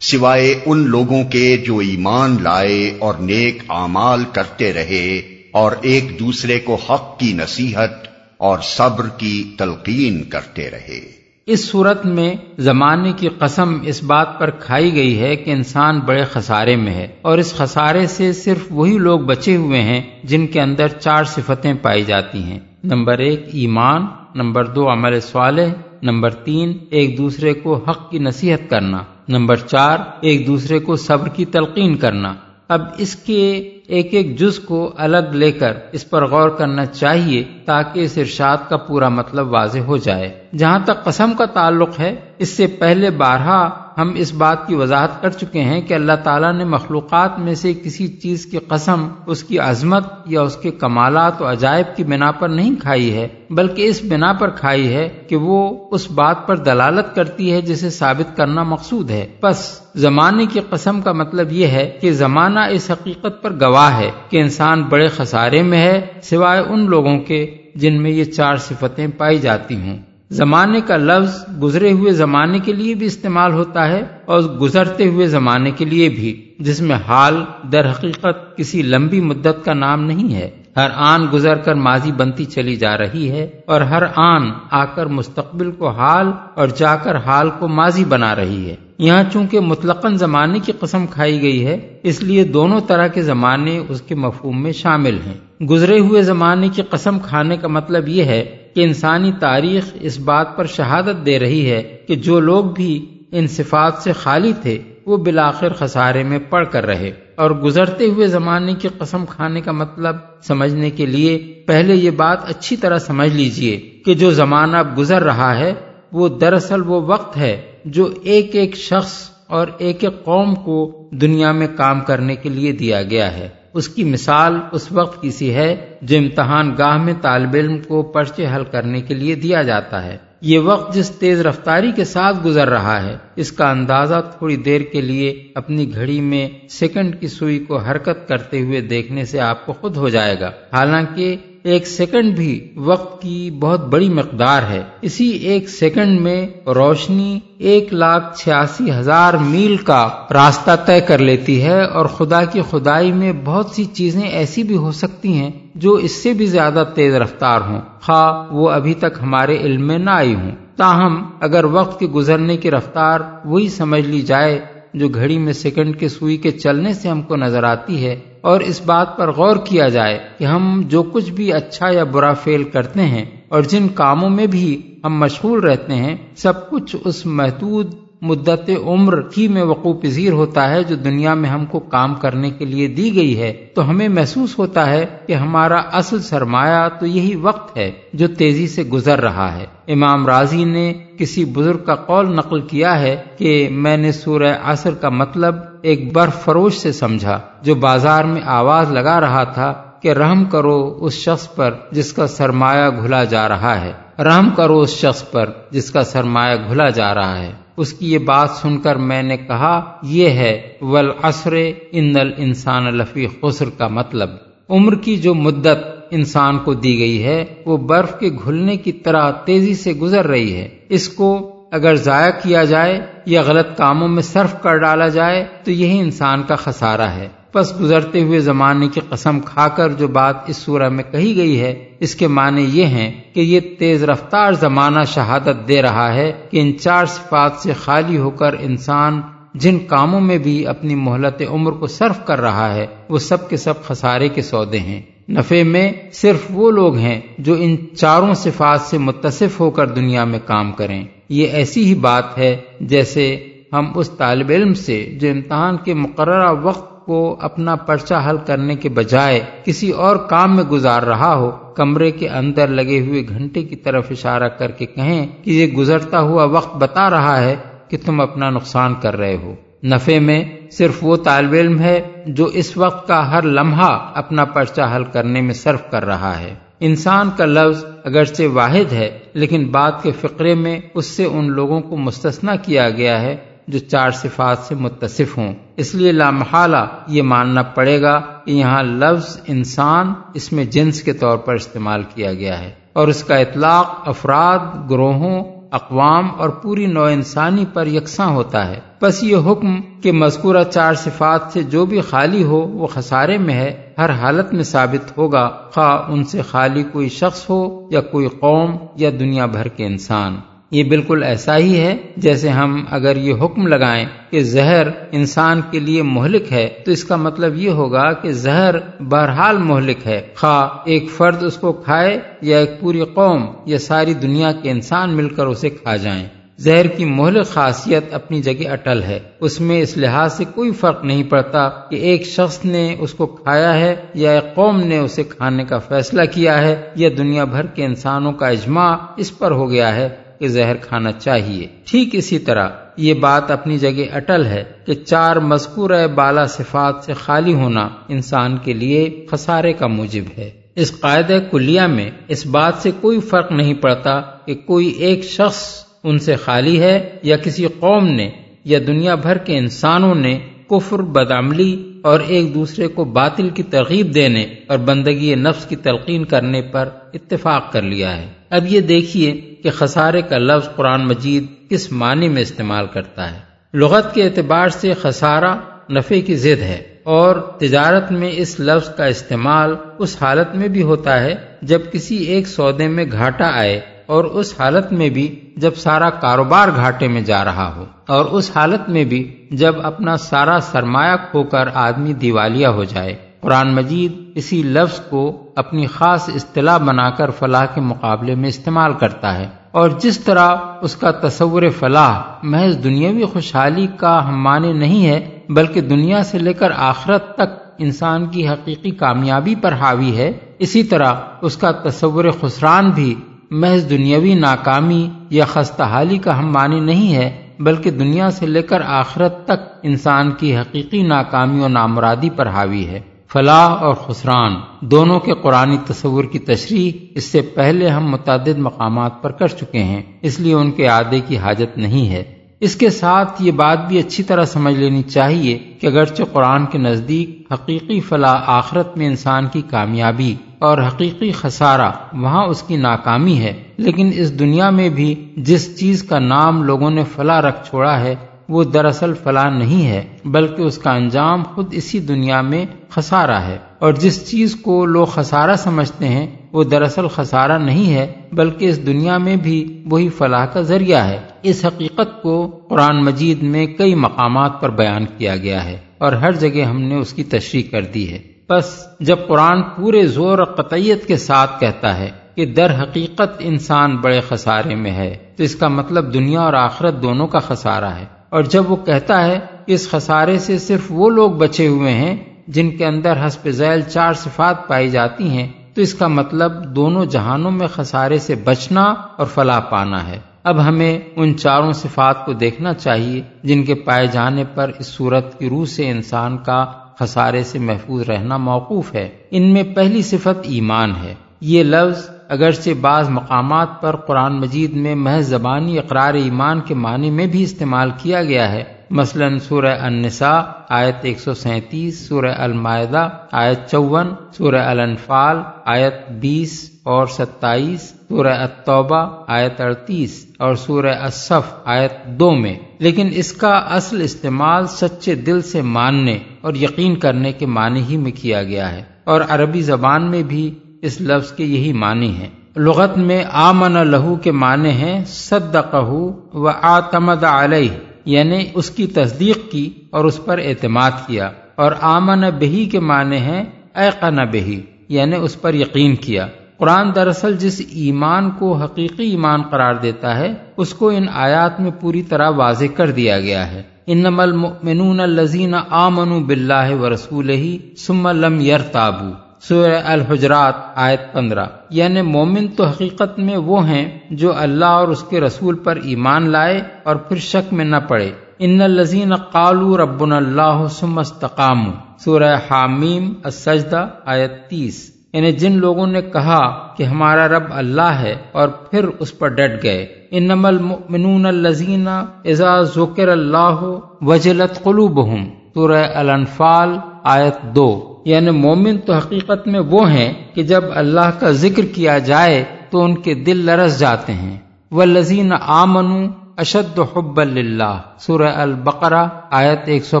سوائے 0.00 0.60
ان 0.66 0.78
لوگوں 0.78 1.24
کے 1.24 1.56
جو 1.66 1.78
ایمان 1.78 2.36
لائے 2.42 2.96
اور 2.98 3.14
نیک 3.14 3.62
اعمال 3.68 4.24
کرتے 4.32 4.72
رہے 4.72 5.22
اور 5.50 5.72
ایک 5.80 6.20
دوسرے 6.20 6.58
کو 6.58 6.74
حق 6.74 7.18
کی 7.18 7.32
نصیحت 7.32 8.06
اور 8.36 8.58
صبر 8.62 9.08
کی 9.08 9.54
تلقین 9.58 10.22
کرتے 10.22 10.70
رہے۔ 10.70 11.19
اس 11.52 11.70
صورت 11.70 12.06
میں 12.06 12.34
زمانے 12.58 13.12
کی 13.16 13.28
قسم 13.28 13.76
اس 13.82 14.02
بات 14.02 14.38
پر 14.38 14.50
کھائی 14.50 14.94
گئی 14.94 15.20
ہے 15.20 15.36
کہ 15.36 15.50
انسان 15.50 16.00
بڑے 16.00 16.24
خسارے 16.24 16.76
میں 16.76 16.94
ہے 16.94 17.08
اور 17.22 17.38
اس 17.38 17.56
خسارے 17.56 18.06
سے 18.06 18.32
صرف 18.32 18.66
وہی 18.70 18.98
لوگ 18.98 19.20
بچے 19.20 19.56
ہوئے 19.56 19.82
ہیں 19.82 20.02
جن 20.24 20.46
کے 20.46 20.60
اندر 20.60 20.88
چار 20.88 21.24
صفتیں 21.24 21.74
پائی 21.82 22.04
جاتی 22.04 22.42
ہیں۔ 22.42 22.58
نمبر 22.84 23.18
ایک، 23.18 23.48
ایمان، 23.52 24.06
نمبر 24.34 24.64
دو، 24.64 24.92
عمل 24.92 25.20
صالح، 25.20 25.72
نمبر 26.02 26.30
تین، 26.30 26.78
ایک 26.90 27.18
دوسرے 27.18 27.52
کو 27.52 27.84
حق 27.84 28.10
کی 28.10 28.18
نصیحت 28.18 28.70
کرنا، 28.70 28.98
نمبر 29.28 29.56
چار، 29.56 29.98
ایک 30.20 30.46
دوسرے 30.46 30.78
کو 30.78 30.96
صبر 30.96 31.28
کی 31.28 31.44
تلقین 31.44 31.96
کرنا۔ 31.96 32.34
اب 32.70 32.82
اس 32.98 33.16
کے 33.16 33.70
ایک 33.86 34.14
ایک 34.14 34.38
جز 34.38 34.58
کو 34.58 34.92
الگ 34.96 35.32
لے 35.32 35.52
کر 35.52 35.72
اس 35.92 36.10
پر 36.10 36.26
غور 36.26 36.48
کرنا 36.48 36.86
چاہیے 36.86 37.44
تاکہ 37.64 38.00
اس 38.00 38.18
ارشاد 38.18 38.56
کا 38.68 38.76
پورا 38.76 39.08
مطلب 39.08 39.52
واضح 39.52 39.78
ہو 39.78 39.96
جائے۔ 39.96 40.28
جہاں 40.58 40.78
تک 40.84 41.04
قسم 41.04 41.32
کا 41.38 41.44
تعلق 41.44 42.00
ہے، 42.00 42.14
اس 42.38 42.48
سے 42.48 42.66
پہلے 42.66 43.10
بارہا 43.10 43.89
ہم 44.00 44.12
اس 44.14 44.32
بات 44.32 44.66
کی 44.66 44.74
وضاحت 44.74 45.22
کر 45.22 45.30
چکے 45.30 45.60
ہیں 45.60 45.80
کہ 45.80 45.94
اللہ 45.94 46.12
تعالیٰ 46.22 46.52
نے 46.52 46.64
مخلوقات 46.64 47.38
میں 47.38 47.54
سے 47.54 47.72
کسی 47.74 48.08
چیز 48.08 48.46
کی 48.46 48.58
قسم، 48.58 49.08
اس 49.26 49.44
کی 49.44 49.58
عظمت 49.58 50.04
یا 50.26 50.42
اس 50.42 50.56
کے 50.56 50.70
کمالات 50.70 51.42
و 51.42 51.50
عجائب 51.50 51.96
کی 51.96 52.04
بنا 52.04 52.30
پر 52.30 52.48
نہیں 52.48 52.74
کھائی 52.80 53.14
ہے، 53.16 53.28
بلکہ 53.50 53.82
اس 53.82 54.00
بنا 54.04 54.32
پر 54.32 54.50
کھائی 54.50 54.94
ہے 54.94 55.08
کہ 55.28 55.36
وہ 55.36 55.88
اس 55.90 56.10
بات 56.10 56.46
پر 56.46 56.56
دلالت 56.56 57.14
کرتی 57.14 57.52
ہے 57.52 57.60
جسے 57.60 57.90
ثابت 57.90 58.36
کرنا 58.36 58.62
مقصود 58.62 59.10
ہے۔ 59.10 59.26
بس 59.42 59.80
زمانے 59.94 60.46
کی 60.46 60.60
قسم 60.70 61.00
کا 61.00 61.12
مطلب 61.12 61.52
یہ 61.52 61.66
ہے 61.66 61.98
کہ 62.00 62.12
زمانہ 62.12 62.60
اس 62.70 62.90
حقیقت 62.90 63.42
پر 63.42 63.52
گواہ 63.60 63.98
ہے 63.98 64.10
کہ 64.28 64.36
انسان 64.36 64.82
بڑے 64.82 65.08
خسارے 65.08 65.62
میں 65.62 65.78
ہے 65.78 66.00
سوائے 66.22 66.60
ان 66.60 66.86
لوگوں 66.86 67.18
کے 67.18 67.56
جن 67.74 68.02
میں 68.02 68.10
یہ 68.10 68.24
چار 68.24 68.56
صفتیں 68.56 69.06
پائی 69.18 69.38
جاتی 69.38 69.74
ہوں۔ 69.74 69.98
زمانے 70.30 70.80
کا 70.80 70.96
لفظ 70.96 71.60
گزرے 71.62 71.92
ہوئے 71.92 72.12
زمانے 72.12 72.58
کے 72.58 72.72
لیے 72.72 72.94
بھی 72.94 73.06
استعمال 73.06 73.52
ہوتا 73.52 73.88
ہے 73.88 74.02
اور 74.24 74.42
گزرتے 74.42 75.08
ہوئے 75.08 75.26
زمانے 75.26 75.70
کے 75.70 75.84
لیے 75.84 76.08
بھی، 76.08 76.50
جس 76.58 76.80
میں 76.80 76.96
حال 77.08 77.44
در 77.72 77.90
حقیقت 77.90 78.56
کسی 78.56 78.82
لمبی 78.82 79.20
مدت 79.20 79.64
کا 79.64 79.74
نام 79.74 80.04
نہیں 80.04 80.34
ہے۔ 80.34 80.50
ہر 80.76 80.88
آن 80.94 81.26
گزر 81.32 81.56
کر 81.56 81.74
ماضی 81.74 82.12
بنتی 82.12 82.44
چلی 82.44 82.76
جا 82.76 82.98
رہی 82.98 83.30
ہے 83.30 83.50
اور 83.66 83.80
ہر 83.80 84.02
آن 84.16 84.50
آ 84.70 84.84
کر 84.84 85.06
مستقبل 85.06 85.70
کو 85.70 85.88
حال 85.88 86.26
اور 86.54 86.68
جا 86.68 86.96
کر 86.96 87.16
حال 87.16 87.50
کو 87.58 87.68
ماضی 87.68 88.04
بنا 88.04 88.36
رہی 88.36 88.70
ہے۔ 88.70 88.76
یہاں 88.98 89.22
چونکہ 89.32 89.60
مطلقاً 89.60 90.16
زمانے 90.16 90.58
کی 90.58 90.72
قسم 90.80 91.06
کھائی 91.06 91.42
گئی 91.42 91.66
ہے، 91.66 91.98
اس 92.02 92.22
لیے 92.22 92.44
دونوں 92.44 92.80
طرح 92.80 93.06
کے 93.06 93.22
زمانے 93.22 93.80
اس 93.88 94.00
کے 94.00 94.14
مفہوم 94.14 94.62
میں 94.62 94.72
شامل 94.72 95.18
ہیں۔ 95.26 95.64
گزرے 95.64 95.98
ہوئے 95.98 96.22
زمانے 96.22 96.68
کی 96.68 96.82
قسم 96.82 97.18
کھانے 97.18 97.56
کا 97.56 97.68
مطلب 97.68 98.08
یہ 98.08 98.24
ہے 98.24 98.56
کہ 98.74 98.84
انسانی 98.84 99.32
تاریخ 99.40 99.84
اس 100.00 100.18
بات 100.18 100.56
پر 100.56 100.66
شہادت 100.66 101.26
دے 101.26 101.38
رہی 101.38 101.70
ہے 101.70 101.96
کہ 102.08 102.14
جو 102.16 102.40
لوگ 102.40 102.64
بھی 102.64 103.18
ان 103.32 103.46
صفات 103.46 103.94
سے 103.94 104.12
خالی 104.12 104.52
تھے 104.62 104.78
وہ 105.10 105.16
بلاخر 105.16 105.72
خسارے 105.72 106.22
میں 106.22 106.38
پڑ 106.50 106.64
کر 106.64 106.86
رہے 106.86 107.10
اور 107.34 107.50
گزرتے 107.50 108.06
ہوئے 108.06 108.26
زمانے 108.26 108.74
کی 108.74 108.88
قسم 108.98 109.24
کھانے 109.26 109.60
کا 109.60 109.72
مطلب 109.72 110.16
سمجھنے 110.42 110.90
کے 110.90 111.06
لیے 111.06 111.38
پہلے 111.66 111.94
یہ 111.94 112.10
بات 112.10 112.50
اچھی 112.50 112.76
طرح 112.76 112.98
سمجھ 112.98 113.36
لیجیے 113.36 113.76
کہ 114.04 114.14
جو 114.14 114.30
زمانہ 114.30 114.76
گزر 114.98 115.22
رہا 115.22 115.58
ہے، 115.58 115.72
وہ 116.12 116.28
دراصل 116.28 116.80
وہ 116.86 117.00
وقت 117.00 117.36
ہے 117.36 117.62
جو 117.84 118.08
ایک 118.22 118.54
ایک 118.54 118.76
شخص 118.76 119.30
اور 119.46 119.66
ایک 119.78 120.04
ایک 120.04 120.24
قوم 120.24 120.54
کو 120.54 121.08
دنیا 121.12 121.52
میں 121.52 121.68
کام 121.76 122.00
کرنے 122.00 122.36
کے 122.36 122.48
لیے 122.48 122.72
دیا 122.72 123.02
گیا 123.02 123.36
ہے۔ 123.36 123.48
اس 123.74 123.88
کی 123.88 124.04
مثال 124.04 124.58
اس 124.72 124.92
وقت 124.92 125.22
کسی 125.22 125.54
ہے 125.54 125.96
جو 126.02 126.18
امتحان 126.18 126.74
گاہ 126.78 126.96
میں 126.96 127.14
طالب 127.22 127.54
علم 127.54 127.78
کو 127.78 128.02
پرچے 128.02 128.46
حل 128.46 128.64
کرنے 128.64 129.00
کے 129.00 129.14
لیے 129.14 129.34
دیا 129.34 129.62
جاتا 129.62 130.04
ہے۔ 130.04 130.29
یہ 130.42 130.58
وقت 130.58 130.94
جس 130.94 131.10
تیز 131.10 131.40
رفتاری 131.40 131.92
کے 131.96 132.04
ساتھ 132.04 132.36
گزر 132.44 132.68
رہا 132.68 133.02
ہے، 133.02 133.16
اس 133.36 133.52
کا 133.52 133.70
اندازہ 133.70 134.14
تھوڑی 134.38 134.56
دیر 134.56 134.80
کے 134.80 135.00
لیے 135.00 135.48
اپنی 135.54 135.94
گھڑی 135.94 136.20
میں 136.20 136.48
سیکنڈ 136.68 137.20
کی 137.20 137.28
سوئی 137.28 137.58
کو 137.58 137.76
حرکت 137.76 138.28
کرتے 138.28 138.60
ہوئے 138.60 138.80
دیکھنے 138.80 139.24
سے 139.24 139.40
آپ 139.40 139.66
کو 139.66 139.72
خود 139.72 139.96
ہو 139.96 140.08
جائے 140.08 140.40
گا۔ 140.40 140.50
حالانکہ 140.72 141.36
ایک 141.62 141.86
سیکنڈ 141.86 142.36
بھی 142.36 142.68
وقت 142.76 143.22
کی 143.22 143.50
بہت 143.50 143.86
بڑی 143.86 144.08
مقدار 144.08 144.62
ہے۔ 144.62 144.82
اسی 145.02 145.24
ایک 145.24 145.68
سیکنڈ 145.68 146.20
میں 146.20 146.46
روشنی 146.66 147.38
ایک 147.58 147.94
لاکھ 147.94 148.38
چھیاسی 148.38 148.92
ہزار 148.92 149.34
میل 149.34 149.76
کا 149.76 150.08
راستہ 150.30 150.70
طے 150.86 151.00
کر 151.00 151.18
لیتی 151.18 151.62
ہے 151.62 151.84
اور 151.84 152.06
خدا 152.06 152.44
کی 152.44 152.60
خدائی 152.70 153.12
میں 153.12 153.32
بہت 153.44 153.66
سی 153.66 153.84
چیزیں 153.84 154.28
ایسی 154.28 154.62
بھی 154.62 154.76
ہو 154.76 154.92
سکتی 154.92 155.32
ہیں 155.32 155.50
جو 155.74 155.92
اس 155.92 156.22
سے 156.22 156.32
بھی 156.32 156.46
زیادہ 156.46 156.84
تیز 156.94 157.14
رفتار 157.14 157.60
ہوں۔ 157.60 157.80
خواہ 158.02 158.54
وہ 158.54 158.70
ابھی 158.70 158.94
تک 158.94 159.18
ہمارے 159.22 159.56
علم 159.56 159.86
میں 159.86 159.98
نہ 159.98 160.10
آئی 160.10 160.34
ہوں۔ 160.34 160.50
تاہم، 160.76 161.22
اگر 161.40 161.64
وقت 161.64 162.00
کے 162.00 162.06
گزرنے 162.06 162.56
کی 162.56 162.70
رفتار 162.70 163.20
وہی 163.44 163.68
سمجھ 163.68 164.06
لی 164.06 164.22
جائے 164.22 164.60
جو 164.94 165.08
گھڑی 165.08 165.38
میں 165.38 165.52
سیکنڈ 165.52 166.00
کے 166.00 166.08
سوئی 166.08 166.36
کے 166.36 166.50
چلنے 166.50 166.94
سے 166.94 167.08
ہم 167.08 167.22
کو 167.22 167.36
نظر 167.36 167.64
آتی 167.64 168.06
ہے 168.06 168.20
اور 168.40 168.60
اس 168.60 168.80
بات 168.80 169.16
پر 169.16 169.30
غور 169.30 169.56
کیا 169.56 169.88
جائے 169.88 170.18
کہ 170.38 170.44
ہم 170.44 170.82
جو 170.88 171.02
کچھ 171.02 171.30
بھی 171.30 171.52
اچھا 171.52 171.88
یا 171.90 172.04
برا 172.04 172.32
فیل 172.32 172.64
کرتے 172.64 173.02
ہیں 173.02 173.24
اور 173.48 173.62
جن 173.62 173.88
کاموں 173.88 174.30
میں 174.30 174.46
بھی 174.46 174.96
ہم 175.04 175.18
مشغول 175.18 175.60
رہتے 175.60 175.94
ہیں، 175.94 176.16
سب 176.36 176.70
کچھ 176.70 176.96
اس 177.04 177.26
محدود 177.26 177.94
مدت 178.22 178.70
عمر 178.84 179.20
ہی 179.38 179.48
میں 179.48 179.62
وقوع 179.62 179.94
پذیر 180.02 180.32
ہوتا 180.32 180.70
ہے 180.70 180.84
جو 180.84 180.96
دنیا 180.96 181.34
میں 181.34 181.50
ہم 181.50 181.66
کو 181.66 181.78
کام 181.78 182.14
کرنے 182.14 182.50
کے 182.50 182.64
لیے 182.64 182.88
دی 182.88 183.14
گئی 183.14 183.40
ہے، 183.40 183.52
تو 183.74 183.90
ہمیں 183.90 184.08
محسوس 184.08 184.58
ہوتا 184.58 184.90
ہے 184.90 185.06
کہ 185.26 185.32
ہمارا 185.32 185.82
اصل 185.92 186.22
سرمایہ 186.22 186.88
تو 187.00 187.06
یہی 187.06 187.34
وقت 187.34 187.76
ہے 187.76 187.92
جو 188.12 188.28
تیزی 188.28 188.68
سے 188.68 188.82
گزر 188.82 189.20
رہا 189.20 189.58
ہے۔ 189.58 189.66
امام 189.88 190.26
راضی 190.26 190.64
نے 190.64 190.92
کسی 191.18 191.44
بزرگ 191.44 191.78
کا 191.78 191.94
قول 191.94 192.36
نقل 192.36 192.60
کیا 192.60 193.00
ہے 193.00 193.16
کہ 193.38 193.68
میں 193.70 193.96
نے 193.96 194.12
سورہ 194.12 194.54
عصر 194.62 194.94
کا 194.94 195.08
مطلب 195.08 195.54
ایک 195.82 196.12
برف 196.12 196.44
فروش 196.44 196.74
سے 196.74 196.92
سمجھا، 196.92 197.40
جو 197.62 197.74
بازار 197.74 198.24
میں 198.24 198.42
آواز 198.44 198.92
لگا 198.92 199.20
رہا 199.20 199.44
تھا 199.44 199.72
کہ 200.02 200.12
رحم 200.12 200.44
کرو 200.44 200.98
اس 201.00 201.12
شخص 201.12 201.54
پر 201.54 201.70
جس 201.92 202.12
کا 202.12 202.26
سرمایہ 202.26 202.90
گھلا 203.02 203.24
جا 203.24 203.48
رہا 203.48 203.80
ہے۔ 203.80 203.92
رحم 204.24 204.50
کرو 204.50 204.80
اس 204.80 204.90
شخص 204.90 205.30
پر 205.30 205.50
جس 205.70 205.90
کا 205.90 206.04
سرمایہ 206.04 206.56
گھلا 206.68 206.88
جا 206.88 207.14
رہا 207.14 207.38
ہے۔ 207.38 207.52
اس 207.76 207.92
کی 207.92 208.12
یہ 208.12 208.18
بات 208.18 208.50
سن 208.50 208.78
کر 208.78 208.96
میں 208.96 209.22
نے 209.22 209.36
کہا، 209.36 209.98
یہ 210.02 210.30
ہے 210.30 210.72
ولعصر 210.80 211.54
ان 211.92 212.16
الانسان 212.20 212.84
لفی 212.84 213.26
خسر 213.26 213.64
کا 213.78 213.88
مطلب۔ 213.88 214.30
عمر 214.68 214.94
کی 214.94 215.16
جو 215.16 215.34
مدت 215.34 216.04
انسان 216.10 216.58
کو 216.58 216.74
دی 216.74 216.98
گئی 216.98 217.24
ہے، 217.24 217.44
وہ 217.66 217.76
برف 217.76 218.18
کے 218.18 218.30
گھلنے 218.44 218.76
کی 218.76 218.92
طرح 218.92 219.30
تیزی 219.30 219.74
سے 219.74 219.92
گزر 219.92 220.26
رہی 220.26 220.54
ہے۔ 220.54 220.68
اس 220.88 221.08
کو 221.08 221.56
اگر 221.72 221.94
ضائع 221.94 222.30
کیا 222.42 222.64
جائے 222.64 223.00
یا 223.26 223.42
غلط 223.42 223.76
کاموں 223.76 224.08
میں 224.08 224.22
صرف 224.22 224.62
کر 224.62 224.76
ڈالا 224.76 225.08
جائے، 225.08 225.44
تو 225.64 225.70
یہی 225.70 225.98
انسان 225.98 226.42
کا 226.42 226.56
خسارہ 226.56 227.08
ہے۔ 227.08 227.28
پس 227.52 227.80
گزرتے 227.80 228.22
ہوئے 228.22 228.40
زمانے 228.40 228.88
کی 228.88 229.00
قسم 229.08 229.40
کھا 229.40 229.68
کر 229.68 229.92
جو 229.92 230.08
بات 230.08 230.50
اس 230.50 230.56
سورہ 230.56 230.88
میں 230.88 231.04
کہی 231.12 231.36
گئی 231.36 231.60
ہے، 231.60 231.84
اس 232.00 232.14
کے 232.14 232.26
معنی 232.26 232.66
یہ 232.72 232.84
ہیں 232.84 233.20
کہ 233.34 233.40
یہ 233.40 233.60
تیز 233.78 234.04
رفتار 234.04 234.52
زمانہ 234.52 235.04
شہادت 235.06 235.68
دے 235.68 235.82
رہا 235.82 236.14
ہے 236.14 236.32
کہ 236.50 236.60
ان 236.60 236.78
چار 236.78 237.04
صفات 237.04 237.52
سے 237.62 237.72
خالی 237.72 238.18
ہو 238.18 238.30
کر 238.30 238.54
انسان 238.60 239.20
جن 239.54 239.78
کاموں 239.78 240.20
میں 240.20 240.38
بھی 240.38 240.66
اپنی 240.66 240.94
مہلت 240.94 241.42
عمر 241.50 241.72
کو 241.72 241.86
صرف 241.86 242.26
کر 242.26 242.40
رہا 242.40 242.74
ہے، 242.74 242.86
وہ 243.08 243.18
سب 243.18 243.48
کے 243.48 243.56
سب 243.56 243.84
خسارے 243.84 244.28
کے 244.28 244.42
سودے 244.42 244.78
ہیں۔ 244.78 245.02
نفے 245.28 245.62
میں 245.64 245.92
صرف 246.12 246.40
وہ 246.50 246.70
لوگ 246.70 246.96
ہیں 246.96 247.20
جو 247.38 247.56
ان 247.58 247.76
چاروں 247.96 248.34
صفات 248.34 248.80
سے 248.80 248.98
متصف 248.98 249.60
ہو 249.60 249.70
کر 249.70 249.86
دنیا 249.86 250.24
میں 250.24 250.38
کام 250.46 250.72
کریں۔ 250.72 251.04
یہ 251.28 251.46
ایسی 251.46 251.84
ہی 251.84 251.94
بات 251.94 252.38
ہے 252.38 252.56
جیسے 252.80 253.46
ہم 253.72 253.92
اس 253.94 254.10
طالب 254.10 254.50
علم 254.50 254.74
سے 254.74 255.16
جو 255.20 255.30
امتحان 255.30 255.76
کے 255.76 255.94
مقررہ 255.94 256.52
وقت 256.62 256.99
کو 257.10 257.36
اپنا 257.40 257.74
پرچہ 257.76 258.14
حل 258.28 258.36
کرنے 258.46 258.74
کے 258.74 258.88
بجائے 258.88 259.40
کسی 259.64 259.90
اور 259.90 260.16
کام 260.16 260.56
میں 260.56 260.64
گزار 260.64 261.02
رہا 261.02 261.34
ہو، 261.34 261.50
کمرے 261.74 262.10
کے 262.10 262.28
اندر 262.28 262.68
لگے 262.68 263.00
ہوئے 263.00 263.22
گھنٹے 263.28 263.62
کی 263.62 263.76
طرف 263.76 264.06
اشارہ 264.10 264.48
کر 264.48 264.70
کے 264.70 264.86
کہیں 264.86 265.26
کہ 265.42 265.50
یہ 265.50 265.66
گزرتا 265.66 266.20
ہوا 266.20 266.44
وقت 266.44 266.76
بتا 266.76 267.10
رہا 267.10 267.40
ہے 267.40 267.56
کہ 267.88 267.96
تم 268.04 268.20
اپنا 268.20 268.50
نقصان 268.50 268.94
کر 269.02 269.16
رہے 269.16 269.36
ہو۔ 269.42 269.54
نفے 269.84 270.18
میں 270.20 270.44
صرف 270.70 270.98
وہ 271.02 271.16
طالب 271.16 271.52
علم 271.52 271.78
ہے 271.78 272.00
جو 272.26 272.44
اس 272.44 272.76
وقت 272.76 273.08
کا 273.08 273.30
ہر 273.30 273.42
لمحہ 273.42 273.92
اپنا 274.14 274.44
پرچہ 274.44 274.82
حل 274.96 275.04
کرنے 275.04 275.40
میں 275.40 275.54
صرف 275.54 275.90
کر 275.90 276.04
رہا 276.04 276.38
ہے۔ 276.40 276.54
انسان 276.80 277.30
کا 277.36 277.44
لفظ 277.44 277.84
اگرچہ 278.04 278.42
واحد 278.52 278.92
ہے، 278.92 279.10
لیکن 279.34 279.66
بات 279.66 280.02
کے 280.02 280.10
فقرے 280.20 280.54
میں 280.54 280.80
اس 280.94 281.06
سے 281.06 281.24
ان 281.24 281.50
لوگوں 281.50 281.80
کو 281.80 281.96
مستثنا 281.96 282.56
کیا 282.56 282.90
گیا 282.90 283.20
ہے 283.22 283.36
جو 283.68 283.78
چار 283.78 284.10
صفات 284.10 284.58
سے 284.58 284.74
متصف 284.74 285.38
ہوں۔ 285.38 285.52
اس 285.76 285.94
لیے 285.94 286.12
لامحالہ 286.12 286.86
یہ 287.06 287.22
ماننا 287.22 287.62
پڑے 287.62 288.02
گا 288.02 288.20
کہ 288.44 288.50
یہاں 288.50 288.82
لفظ 288.82 289.40
انسان 289.48 290.12
اس 290.34 290.52
میں 290.52 290.64
جنس 290.64 291.02
کے 291.02 291.12
طور 291.12 291.38
پر 291.38 291.54
استعمال 291.54 292.02
کیا 292.14 292.34
گیا 292.34 292.58
ہے 292.60 292.70
اور 292.92 293.08
اس 293.08 293.24
کا 293.24 293.36
اطلاق 293.36 294.08
افراد، 294.08 294.90
گروہوں، 294.90 295.44
اقوام 295.70 296.28
اور 296.38 296.48
پوری 296.48 296.86
نو 296.86 297.02
انسانی 297.02 297.64
پر 297.72 297.86
یکساں 297.86 298.26
ہوتا 298.26 298.68
ہے۔ 298.68 298.80
بس 299.02 299.22
یہ 299.22 299.36
حکم 299.36 299.80
کہ 300.02 300.12
مذکورہ 300.12 300.64
چار 300.64 300.94
صفات 300.94 301.40
سے 301.52 301.62
جو 301.62 301.86
بھی 301.86 302.00
خالی 302.00 302.42
ہو 302.42 302.56
وہ 302.56 302.86
خسارے 302.86 303.38
میں 303.38 303.54
ہے، 303.54 303.90
ہر 303.98 304.10
حالت 304.10 304.54
میں 304.54 304.62
ثابت 304.62 305.18
ہوگا۔ 305.18 305.50
خواہ 305.74 306.10
ان 306.10 306.24
سے 306.24 306.42
خالی 306.42 306.82
کوئی 306.82 307.08
شخص 307.08 307.50
ہو 307.50 307.88
یا 307.90 308.00
کوئی 308.00 308.28
قوم 308.28 308.76
یا 308.96 309.10
دنیا 309.20 309.46
بھر 309.46 309.68
کے 309.68 309.86
انسان۔ 309.86 310.36
یہ 310.70 310.84
بالکل 310.84 311.22
ایسا 311.22 311.56
ہی 311.56 311.80
ہے 311.80 311.96
جیسے 312.16 312.48
ہم 312.48 312.84
اگر 312.90 313.16
یہ 313.16 313.34
حکم 313.34 313.66
لگائیں 313.66 314.06
کہ 314.30 314.42
زہر 314.42 314.86
انسان 315.12 315.60
کے 315.70 315.78
لیے 315.78 316.02
مہلک 316.02 316.52
ہے، 316.52 316.68
تو 316.84 316.90
اس 316.90 317.04
کا 317.04 317.16
مطلب 317.16 317.56
یہ 317.56 317.70
ہوگا 317.70 318.12
کہ 318.12 318.32
زہر 318.32 318.74
بہرحال 319.00 319.58
مہلک 319.58 320.06
ہے۔ 320.06 320.20
خواہ 320.36 320.78
ایک 320.84 321.10
فرد 321.16 321.42
اس 321.42 321.56
کو 321.56 321.72
کھائے 321.72 322.20
یا 322.40 322.58
ایک 322.58 322.80
پوری 322.80 323.00
قوم 323.00 323.46
یا 323.64 323.78
ساری 323.78 324.14
دنیا 324.14 324.52
کے 324.52 324.70
انسان 324.70 325.10
مل 325.10 325.28
کر 325.28 325.46
اسے 325.46 325.70
کھا 325.70 325.96
جائیں۔ 325.96 326.26
زہر 326.58 326.86
کی 326.86 327.04
مہلک 327.04 327.46
خاصیت 327.46 328.14
اپنی 328.14 328.42
جگہ 328.42 328.68
اٹل 328.68 329.02
ہے۔ 329.02 329.18
اس 329.40 329.60
میں 329.60 329.82
اس 329.82 329.96
لحاظ 329.96 330.36
سے 330.36 330.44
کوئی 330.54 330.70
فرق 330.70 331.04
نہیں 331.04 331.22
پڑتا 331.22 331.68
کہ 331.68 331.96
ایک 331.96 332.26
شخص 332.26 332.64
نے 332.64 332.96
اس 333.00 333.14
کو 333.14 333.26
کھایا 333.26 333.74
ہے 333.80 333.96
یا 334.14 334.30
ایک 334.30 334.54
قوم 334.54 334.80
نے 334.80 334.98
اسے 334.98 335.22
کھانے 335.22 335.64
کا 335.64 335.78
فیصلہ 335.78 336.22
کیا 336.32 336.62
ہے 336.62 336.82
یا 336.94 337.08
دنیا 337.18 337.44
بھر 337.44 337.66
کے 337.66 337.84
انسانوں 337.84 338.32
کا 338.32 338.48
اجماع 338.48 338.96
اس 339.16 339.38
پر 339.38 339.50
ہو 339.50 339.70
گیا 339.70 339.96
ہے۔ 339.96 340.29
کہ 340.40 340.48
زہر 340.48 340.76
کھانا 340.76 341.12
چاہیے۔ 341.12 341.66
ٹھیک 341.84 342.08
اسی 342.12 342.38
طرح 342.38 342.68
یہ 342.96 343.14
بات 343.14 343.50
اپنی 343.50 343.78
جگہ 343.78 344.14
اٹل 344.14 344.46
ہے 344.46 344.64
کہ 344.86 344.94
چار 344.94 345.36
مذکور 345.36 345.90
بالا 346.14 346.46
صفات 346.46 347.04
سے 347.04 347.12
خالی 347.12 347.54
ہونا 347.54 347.88
انسان 348.08 348.56
کے 348.56 348.72
لیے 348.72 349.26
خسارے 349.30 349.72
کا 349.72 349.86
موجب 349.86 350.24
ہے۔ 350.38 350.50
اس 350.76 351.00
قاعدہ 351.00 351.38
کلیہ 351.50 351.80
میں 351.80 352.10
اس 352.28 352.46
بات 352.46 352.74
سے 352.74 352.90
کوئی 353.00 353.20
فرق 353.20 353.52
نہیں 353.52 353.74
پڑتا 353.74 354.20
کہ 354.20 354.54
کوئی 354.54 354.86
ایک 354.86 355.24
شخص 355.24 355.84
ان 356.04 356.18
سے 356.18 356.36
خالی 356.36 356.80
ہے 356.80 357.08
یا 357.22 357.36
کسی 357.36 357.66
قوم 357.66 358.08
نے 358.08 358.30
یا 358.64 358.78
دنیا 358.86 359.14
بھر 359.14 359.38
کے 359.38 359.58
انسانوں 359.58 360.14
نے 360.14 360.38
کفر، 360.70 360.98
بدعملی 360.98 362.00
اور 362.02 362.20
ایک 362.20 362.54
دوسرے 362.54 362.86
کو 362.86 363.04
باطل 363.04 363.48
کی 363.48 363.62
ترغیب 363.62 364.14
دینے 364.14 364.46
اور 364.66 364.78
بندگی 364.78 365.34
نفس 365.34 365.64
کی 365.64 365.76
تلقین 365.76 366.24
کرنے 366.24 366.62
پر 366.62 366.88
اتفاق 367.14 367.72
کر 367.72 367.82
لیا 367.82 368.16
ہے۔ 368.16 368.26
اب 368.50 368.64
یہ 368.66 368.80
دیکھیے 368.80 369.40
کہ 369.62 369.70
خسارے 369.70 370.22
کا 370.22 370.38
لفظ 370.38 370.68
قرآن 370.76 371.06
مجید 371.06 371.70
کس 371.70 371.92
معنی 371.92 372.28
میں 372.28 372.42
استعمال 372.42 372.86
کرتا 372.86 373.32
ہے۔ 373.32 373.38
لغت 373.74 374.14
کے 374.14 374.22
اعتبار 374.22 374.68
سے 374.68 374.92
خسارہ 374.92 375.54
نفے 375.90 376.20
کی 376.20 376.36
ضد 376.36 376.62
ہے 376.62 376.82
اور 377.02 377.36
تجارت 377.36 378.12
میں 378.12 378.30
اس 378.32 378.60
لفظ 378.60 378.94
کا 378.94 379.04
استعمال 379.04 379.74
اس 379.98 380.16
حالت 380.20 380.54
میں 380.54 380.68
بھی 380.68 380.82
ہوتا 380.82 381.20
ہے 381.20 381.34
جب 381.62 381.80
کسی 381.92 382.16
ایک 382.16 382.48
سودے 382.48 382.88
میں 382.88 383.04
گھاٹا 383.12 383.50
آئے 383.58 383.80
اور 384.10 384.24
اس 384.24 384.54
حالت 384.58 384.92
میں 384.92 385.08
بھی 385.08 385.28
جب 385.56 385.74
سارا 385.76 386.10
کاروبار 386.20 386.68
گھاٹے 386.76 387.08
میں 387.08 387.20
جا 387.20 387.44
رہا 387.44 387.70
ہو، 387.76 387.84
اور 388.06 388.24
اس 388.24 388.50
حالت 388.54 388.88
میں 388.88 389.04
بھی 389.04 389.22
جب 389.50 389.74
اپنا 389.82 390.16
سارا 390.16 390.58
سرمایہ 390.62 391.16
کھو 391.30 391.42
کر 391.42 391.68
آدمی 391.74 392.12
دیوالیا 392.12 392.70
ہو 392.70 392.84
جائے، 392.84 393.14
قرآن 393.40 393.74
مجید 393.74 394.12
اسی 394.34 394.62
لفظ 394.62 395.00
کو 395.00 395.22
اپنی 395.56 395.86
خاص 395.86 396.28
اصطلاح 396.34 396.78
بنا 396.78 397.08
کر 397.10 397.30
فلاح 397.30 397.64
کے 397.66 397.80
مقابلے 397.80 398.34
میں 398.34 398.48
استعمال 398.48 398.92
کرتا 398.92 399.36
ہے۔ 399.38 399.48
اور 399.72 399.90
جس 399.98 400.18
طرح 400.18 400.56
اس 400.80 400.96
کا 400.96 401.10
تصور 401.20 401.62
فلاح 401.78 402.20
محض 402.42 402.82
دنیاوی 402.84 403.24
خوشحالی 403.24 403.86
کا 403.96 404.18
ہم 404.28 404.42
معنی 404.42 404.72
نہیں 404.72 405.06
ہے، 405.06 405.20
بلکہ 405.48 405.80
دنیا 405.80 406.22
سے 406.24 406.38
لے 406.38 406.52
کر 406.52 406.72
آخرت 406.76 407.34
تک 407.34 407.58
انسان 407.78 408.26
کی 408.28 408.48
حقیقی 408.48 408.90
کامیابی 408.90 409.54
پر 409.54 409.72
حاوی 409.72 410.16
ہے، 410.16 410.32
اسی 410.58 410.82
طرح 410.82 411.14
اس 411.40 411.56
کا 411.56 411.70
تصور 411.84 412.24
خسران 412.40 412.90
بھی 412.90 413.14
محض 413.50 413.90
دنیاوی 413.90 414.34
ناکامی 414.34 415.08
یا 415.30 415.44
خستہ 415.44 415.82
حالی 415.82 416.18
کا 416.18 416.38
ہم 416.38 416.52
معنی 416.52 416.80
نہیں 416.80 417.14
ہے، 417.14 417.48
بلکہ 417.60 417.90
دنیا 417.90 418.30
سے 418.30 418.46
لے 418.46 418.62
کر 418.62 418.80
آخرت 418.86 419.44
تک 419.44 419.78
انسان 419.82 420.30
کی 420.30 420.56
حقیقی 420.56 421.02
ناکامی 421.02 421.62
اور 421.62 421.70
نامرادی 421.70 422.30
پر 422.30 422.48
حاوی 422.48 422.86
ہے۔ 422.86 423.00
فلاح 423.32 423.70
اور 423.70 423.94
خسران، 423.94 424.54
دونوں 424.80 425.20
کے 425.20 425.32
قرآن 425.42 425.76
تصور 425.76 426.24
کی 426.24 426.38
تشریح 426.38 426.92
اس 427.14 427.24
سے 427.24 427.40
پہلے 427.40 427.88
ہم 427.88 428.10
متعدد 428.10 428.58
مقامات 428.58 429.22
پر 429.22 429.32
کر 429.32 429.48
چکے 429.48 429.82
ہیں، 429.82 430.02
اس 430.22 430.40
لیے 430.40 430.54
ان 430.54 430.70
کے 430.70 430.86
عادے 430.86 431.20
کی 431.20 431.38
حاجت 431.38 431.78
نہیں 431.78 432.08
ہے۔ 432.08 432.24
اس 432.60 432.76
کے 432.76 432.90
ساتھ 432.90 433.42
یہ 433.42 433.52
بات 433.52 433.88
بھی 433.88 433.98
اچھی 433.98 434.22
طرح 434.22 434.44
سمجھ 434.44 434.74
لینی 434.74 435.02
چاہیے 435.02 435.58
کہ 435.80 435.86
اگرچہ 435.86 436.22
قرآن 436.32 436.66
کے 436.66 436.78
نزدیک 436.78 437.52
حقیقی 437.52 438.00
فلاح 438.00 438.40
آخرت 438.46 438.96
میں 438.96 439.06
انسان 439.06 439.46
کی 439.52 439.62
کامیابی 439.70 440.34
اور 440.60 440.78
حقیقی 440.78 441.32
خسارہ 441.32 441.90
وہاں 442.12 442.44
اس 442.46 442.62
کی 442.62 442.76
ناکامی 442.76 443.38
ہے۔ 443.38 443.62
لیکن 443.76 444.10
اس 444.14 444.38
دنیا 444.38 444.70
میں 444.70 444.88
بھی 444.88 445.14
جس 445.36 445.78
چیز 445.78 446.02
کا 446.02 446.18
نام 446.18 446.62
لوگوں 446.62 446.90
نے 446.90 447.04
فلاح 447.14 447.40
رکھ 447.40 447.68
چھوڑا 447.68 448.00
ہے، 448.00 448.14
وہ 448.48 448.64
دراصل 448.64 449.12
فلاح 449.22 449.50
نہیں 449.50 449.86
ہے، 449.86 450.02
بلکہ 450.24 450.62
اس 450.62 450.78
کا 450.78 450.90
انجام 450.90 451.42
خود 451.42 451.66
اسی 451.72 452.00
دنیا 452.00 452.40
میں 452.40 452.66
خسارہ 452.88 453.40
ہے۔ 453.40 453.58
اور 453.78 453.92
جس 453.92 454.30
چیز 454.30 454.56
کو 454.56 454.84
لوگ 454.84 455.06
خسارہ 455.06 455.56
سمجھتے 455.56 456.08
ہیں، 456.08 456.26
وہ 456.52 456.64
دراصل 456.64 457.08
خسارہ 457.08 457.58
نہیں 457.58 457.94
ہے، 457.94 458.12
بلکہ 458.32 458.68
اس 458.68 458.86
دنیا 458.86 459.18
میں 459.18 459.36
بھی 459.36 459.82
وہی 459.90 460.08
فلاح 460.08 460.46
کا 460.46 460.60
ذریعہ 460.60 461.08
ہے۔ 461.08 461.20
اس 461.42 461.64
حقیقت 461.64 462.22
کو 462.22 462.60
قرآن 462.68 463.04
مجید 463.04 463.42
میں 463.42 463.66
کئی 463.66 463.94
مقامات 463.94 464.60
پر 464.60 464.70
بیان 464.70 465.06
کیا 465.18 465.36
گیا 465.36 465.64
ہے، 465.64 465.76
اور 465.98 466.12
ہر 466.12 466.32
جگہ 466.32 466.62
ہم 466.62 466.80
نے 466.80 466.94
اس 466.94 467.12
کی 467.12 467.24
تشریح 467.24 467.62
کر 467.70 467.82
دی 467.82 468.12
ہے۔ 468.12 468.29
بس 468.50 468.86
جب 469.00 469.16
قرآن 469.28 469.62
پورے 469.62 470.06
زور 470.06 470.38
اور 470.38 470.46
قطعیت 470.46 471.06
کے 471.06 471.16
ساتھ 471.16 471.60
کہتا 471.60 471.98
ہے 471.98 472.10
کہ 472.34 472.46
در 472.46 472.82
حقیقت 472.82 473.36
انسان 473.38 473.96
بڑے 473.96 474.20
خسارے 474.20 474.74
میں 474.74 474.90
ہے، 474.90 475.16
تو 475.36 475.42
اس 475.42 475.54
کا 475.54 475.68
مطلب 475.68 476.14
دنیا 476.14 476.40
اور 476.40 476.52
آخرت 476.52 477.02
دونوں 477.02 477.26
کا 477.26 477.38
خسارہ 477.38 477.84
ہے۔ 477.84 478.04
اور 478.30 478.42
جب 478.42 478.70
وہ 478.70 478.76
کہتا 478.76 479.26
ہے 479.26 479.38
کہ 479.66 479.72
اس 479.72 479.90
خسارے 479.90 480.38
سے 480.38 480.58
صرف 480.58 480.80
وہ 480.90 481.10
لوگ 481.10 481.30
بچے 481.30 481.66
ہوئے 481.66 481.92
ہیں 481.92 482.16
جن 482.48 482.70
کے 482.70 482.86
اندر 482.86 483.26
حسب 483.26 483.50
ذیل 483.50 483.80
چار 483.80 484.12
صفات 484.12 484.68
پائی 484.68 484.88
جاتی 484.88 485.28
ہیں، 485.28 485.48
تو 485.74 485.82
اس 485.82 485.94
کا 485.94 486.06
مطلب 486.06 486.76
دونوں 486.76 487.04
جہانوں 487.04 487.50
میں 487.50 487.66
خسارے 487.66 488.18
سے 488.18 488.34
بچنا 488.34 488.82
اور 489.16 489.26
فلاح 489.26 489.60
پانا 489.60 490.08
ہے۔ 490.08 490.18
اب 490.44 490.64
ہمیں 490.64 491.00
ان 491.16 491.38
چاروں 491.38 491.72
صفات 491.72 492.26
کو 492.26 492.32
دیکھنا 492.32 492.74
چاہیے 492.74 493.22
جن 493.42 493.64
کے 493.64 493.74
پائے 493.74 494.06
جانے 494.06 494.44
پر 494.54 494.70
اس 494.78 494.86
صورت 494.86 495.38
کی 495.38 495.48
روح 495.48 495.64
سے 495.64 495.90
انسان 495.90 496.38
کا 496.38 496.66
خسارے 497.00 497.44
سے 497.44 497.58
محفوظ 497.58 498.10
رہنا 498.10 498.36
موقوف 498.36 498.94
ہے۔ 498.94 499.08
ان 499.30 499.52
میں 499.52 499.62
پہلی 499.62 500.02
صفت 500.02 500.40
ایمان 500.42 500.92
ہے۔ 501.02 501.14
یہ 501.40 501.62
لفظ 501.62 502.10
اگرچہ 502.28 502.70
بعض 502.80 503.08
مقامات 503.08 503.80
پر 503.80 503.96
قرآن 503.96 504.40
مجید 504.40 504.72
میں 504.72 504.94
محض 504.94 505.28
زبانی 505.28 505.78
اقرار 505.78 506.14
ایمان 506.14 506.60
کے 506.60 506.74
معنی 506.74 507.10
میں 507.10 507.26
بھی 507.26 507.42
استعمال 507.42 507.90
کیا 507.98 508.22
گیا 508.22 508.52
ہے۔ 508.52 508.64
مثلا 508.90 509.38
سورہ 509.38 509.78
النساء 509.80 510.40
آیت 510.68 510.96
137 511.02 512.08
سورہ 512.08 512.34
المائدہ 512.38 513.08
آیت 513.32 513.70
چون، 513.70 514.14
سورہ 514.36 514.56
الانفال 514.56 515.36
آیت 515.64 515.94
20 516.10 516.70
اور 516.82 517.06
27 517.06 517.92
سورہ 518.08 518.34
التوبہ 518.34 519.24
آیت 519.26 519.60
38 519.60 520.26
اور 520.38 520.54
سورہ 520.54 520.94
الصف 521.00 521.54
آیت 521.64 522.06
دو 522.06 522.30
میں۔ 522.34 522.54
لیکن 522.78 523.08
اس 523.12 523.32
کا 523.32 523.52
اصل 523.52 524.00
استعمال 524.00 524.66
سچے 524.66 525.14
دل 525.14 525.42
سے 525.42 525.62
ماننے 525.62 526.18
اور 526.40 526.54
یقین 526.54 526.96
کرنے 526.96 527.32
کے 527.32 527.46
معنی 527.46 527.82
ہی 527.82 527.96
میں 527.96 528.12
کیا 528.12 528.42
گیا 528.42 528.72
ہے۔ 528.72 528.82
اور 529.04 529.20
عربی 529.28 529.62
زبان 529.62 530.10
میں 530.10 530.22
بھی 530.22 530.54
اس 530.82 531.00
لفظ 531.00 531.32
کے 531.32 531.44
یہی 531.44 531.72
معنی 531.72 532.14
ہیں۔ 532.14 532.28
لغت 532.56 532.98
میں 532.98 533.24
آمن 533.32 533.72
لہو 533.72 534.16
کے 534.16 534.32
معنی 534.32 534.70
ہیں 534.70 535.04
صدقہ 535.06 535.90
و 536.34 536.48
آتمد 536.48 537.24
علیہ 537.24 537.68
یعنی 538.04 538.44
اس 538.54 538.70
کی 538.70 538.86
تصدیق 538.86 539.52
کی 539.52 539.70
اور 539.90 540.04
اس 540.04 540.24
پر 540.24 540.38
اعتماد 540.38 540.90
کیا۔ 541.06 541.30
اور 541.54 541.72
آمن 541.80 542.20
بہی 542.38 542.64
کے 542.64 542.80
معنی 542.80 543.16
ہیں 543.16 543.44
ایقن 543.74 544.16
بہی 544.32 544.60
یعنی 544.88 545.16
اس 545.16 545.40
پر 545.40 545.54
یقین 545.54 545.96
کیا۔ 545.96 546.26
قرآن 546.58 546.94
دراصل 546.94 547.36
جس 547.36 547.62
ایمان 547.70 548.30
کو 548.30 548.56
حقیقی 548.56 549.10
ایمان 549.10 549.42
قرار 549.42 549.74
دیتا 549.74 550.18
ہے، 550.18 550.34
اس 550.56 550.74
کو 550.74 550.88
ان 550.88 551.06
آیات 551.12 551.60
میں 551.60 551.70
پوری 551.80 552.02
طرح 552.02 552.30
واضح 552.30 552.64
کر 552.76 552.90
دیا 552.90 553.20
گیا 553.20 553.52
ہے۔ 553.52 553.62
انم 553.92 554.20
المؤمنون 554.20 555.00
الذین 555.00 555.54
آمنوا 555.70 556.18
باللہ 556.18 556.74
و 556.80 556.92
رسول 556.92 557.30
ثم 557.78 558.08
لم 558.08 558.40
یرتابو 558.40 559.10
سورہ 559.40 559.80
الحجرات، 559.84 560.54
آیت 560.74 561.00
پندرہ۔ 561.12 561.46
یعنی 561.70 562.02
مومن 562.02 562.48
تو 562.48 562.64
حقیقت 562.64 563.18
میں 563.18 563.36
وہ 563.36 563.68
ہیں 563.68 563.98
جو 564.10 564.32
اللہ 564.36 564.64
اور 564.64 564.88
اس 564.88 565.02
کے 565.02 565.20
رسول 565.20 565.54
پر 565.54 565.76
ایمان 565.76 566.30
لائے 566.30 566.62
اور 566.82 566.96
پھر 566.96 567.16
شک 567.16 567.54
میں 567.54 567.64
نہ 567.64 567.76
پڑے۔ 567.88 568.10
ان 568.38 568.60
الزین 568.60 569.16
قالو 569.16 569.76
ربنا 569.76 570.16
اللہ 570.16 570.66
ثم 570.70 570.98
استقاموا۔ 570.98 571.72
سورہ 571.98 572.36
حامیم، 572.50 573.12
السجدہ، 573.24 573.88
آیت 574.04 574.48
تیس۔ 574.48 574.99
یعنی 575.12 575.32
جن 575.32 575.58
لوگوں 575.58 575.86
نے 575.86 576.02
کہا 576.02 576.74
کہ 576.76 576.82
ہمارا 576.82 577.28
رب 577.28 577.44
اللہ 577.50 577.82
ہے 577.82 578.14
اور 578.32 578.48
پھر 578.48 578.84
اس 578.98 579.18
پر 579.18 579.28
ڈٹ 579.28 579.62
گئے۔ 579.62 579.86
انم 580.10 580.46
المؤمنون 580.46 581.26
الذین 581.26 581.88
اذا 582.24 582.62
ذکر 582.62 583.08
اللہ 583.08 583.78
وجلت 584.00 584.62
قلوبہم۔ 584.62 585.24
سورہ 585.54 585.86
الانفال 585.94 586.78
آیت 587.04 587.56
دو۔ 587.56 588.02
یعنی 588.04 588.30
مومن 588.30 588.78
تو 588.78 588.92
حقیقت 588.92 589.46
میں 589.46 589.60
وہ 589.60 589.90
ہیں 589.90 590.12
کہ 590.34 590.42
جب 590.42 590.64
اللہ 590.74 591.10
کا 591.20 591.30
ذکر 591.30 591.62
کیا 591.74 591.98
جائے 591.98 592.44
تو 592.70 592.84
ان 592.84 592.94
کے 592.94 593.14
دل 593.14 593.36
لرس 593.36 593.78
جاتے 593.78 594.12
ہیں۔ 594.12 594.38
وہ 594.70 594.84
لذین 594.84 595.32
آمن 595.46 596.08
اشد 596.36 596.78
حب 596.78 597.20
اللہ 597.20 597.80
سورہ 597.98 598.32
البقرہ، 598.34 599.06
آیت 599.30 599.60
ایک 599.64 599.84
سو 599.84 600.00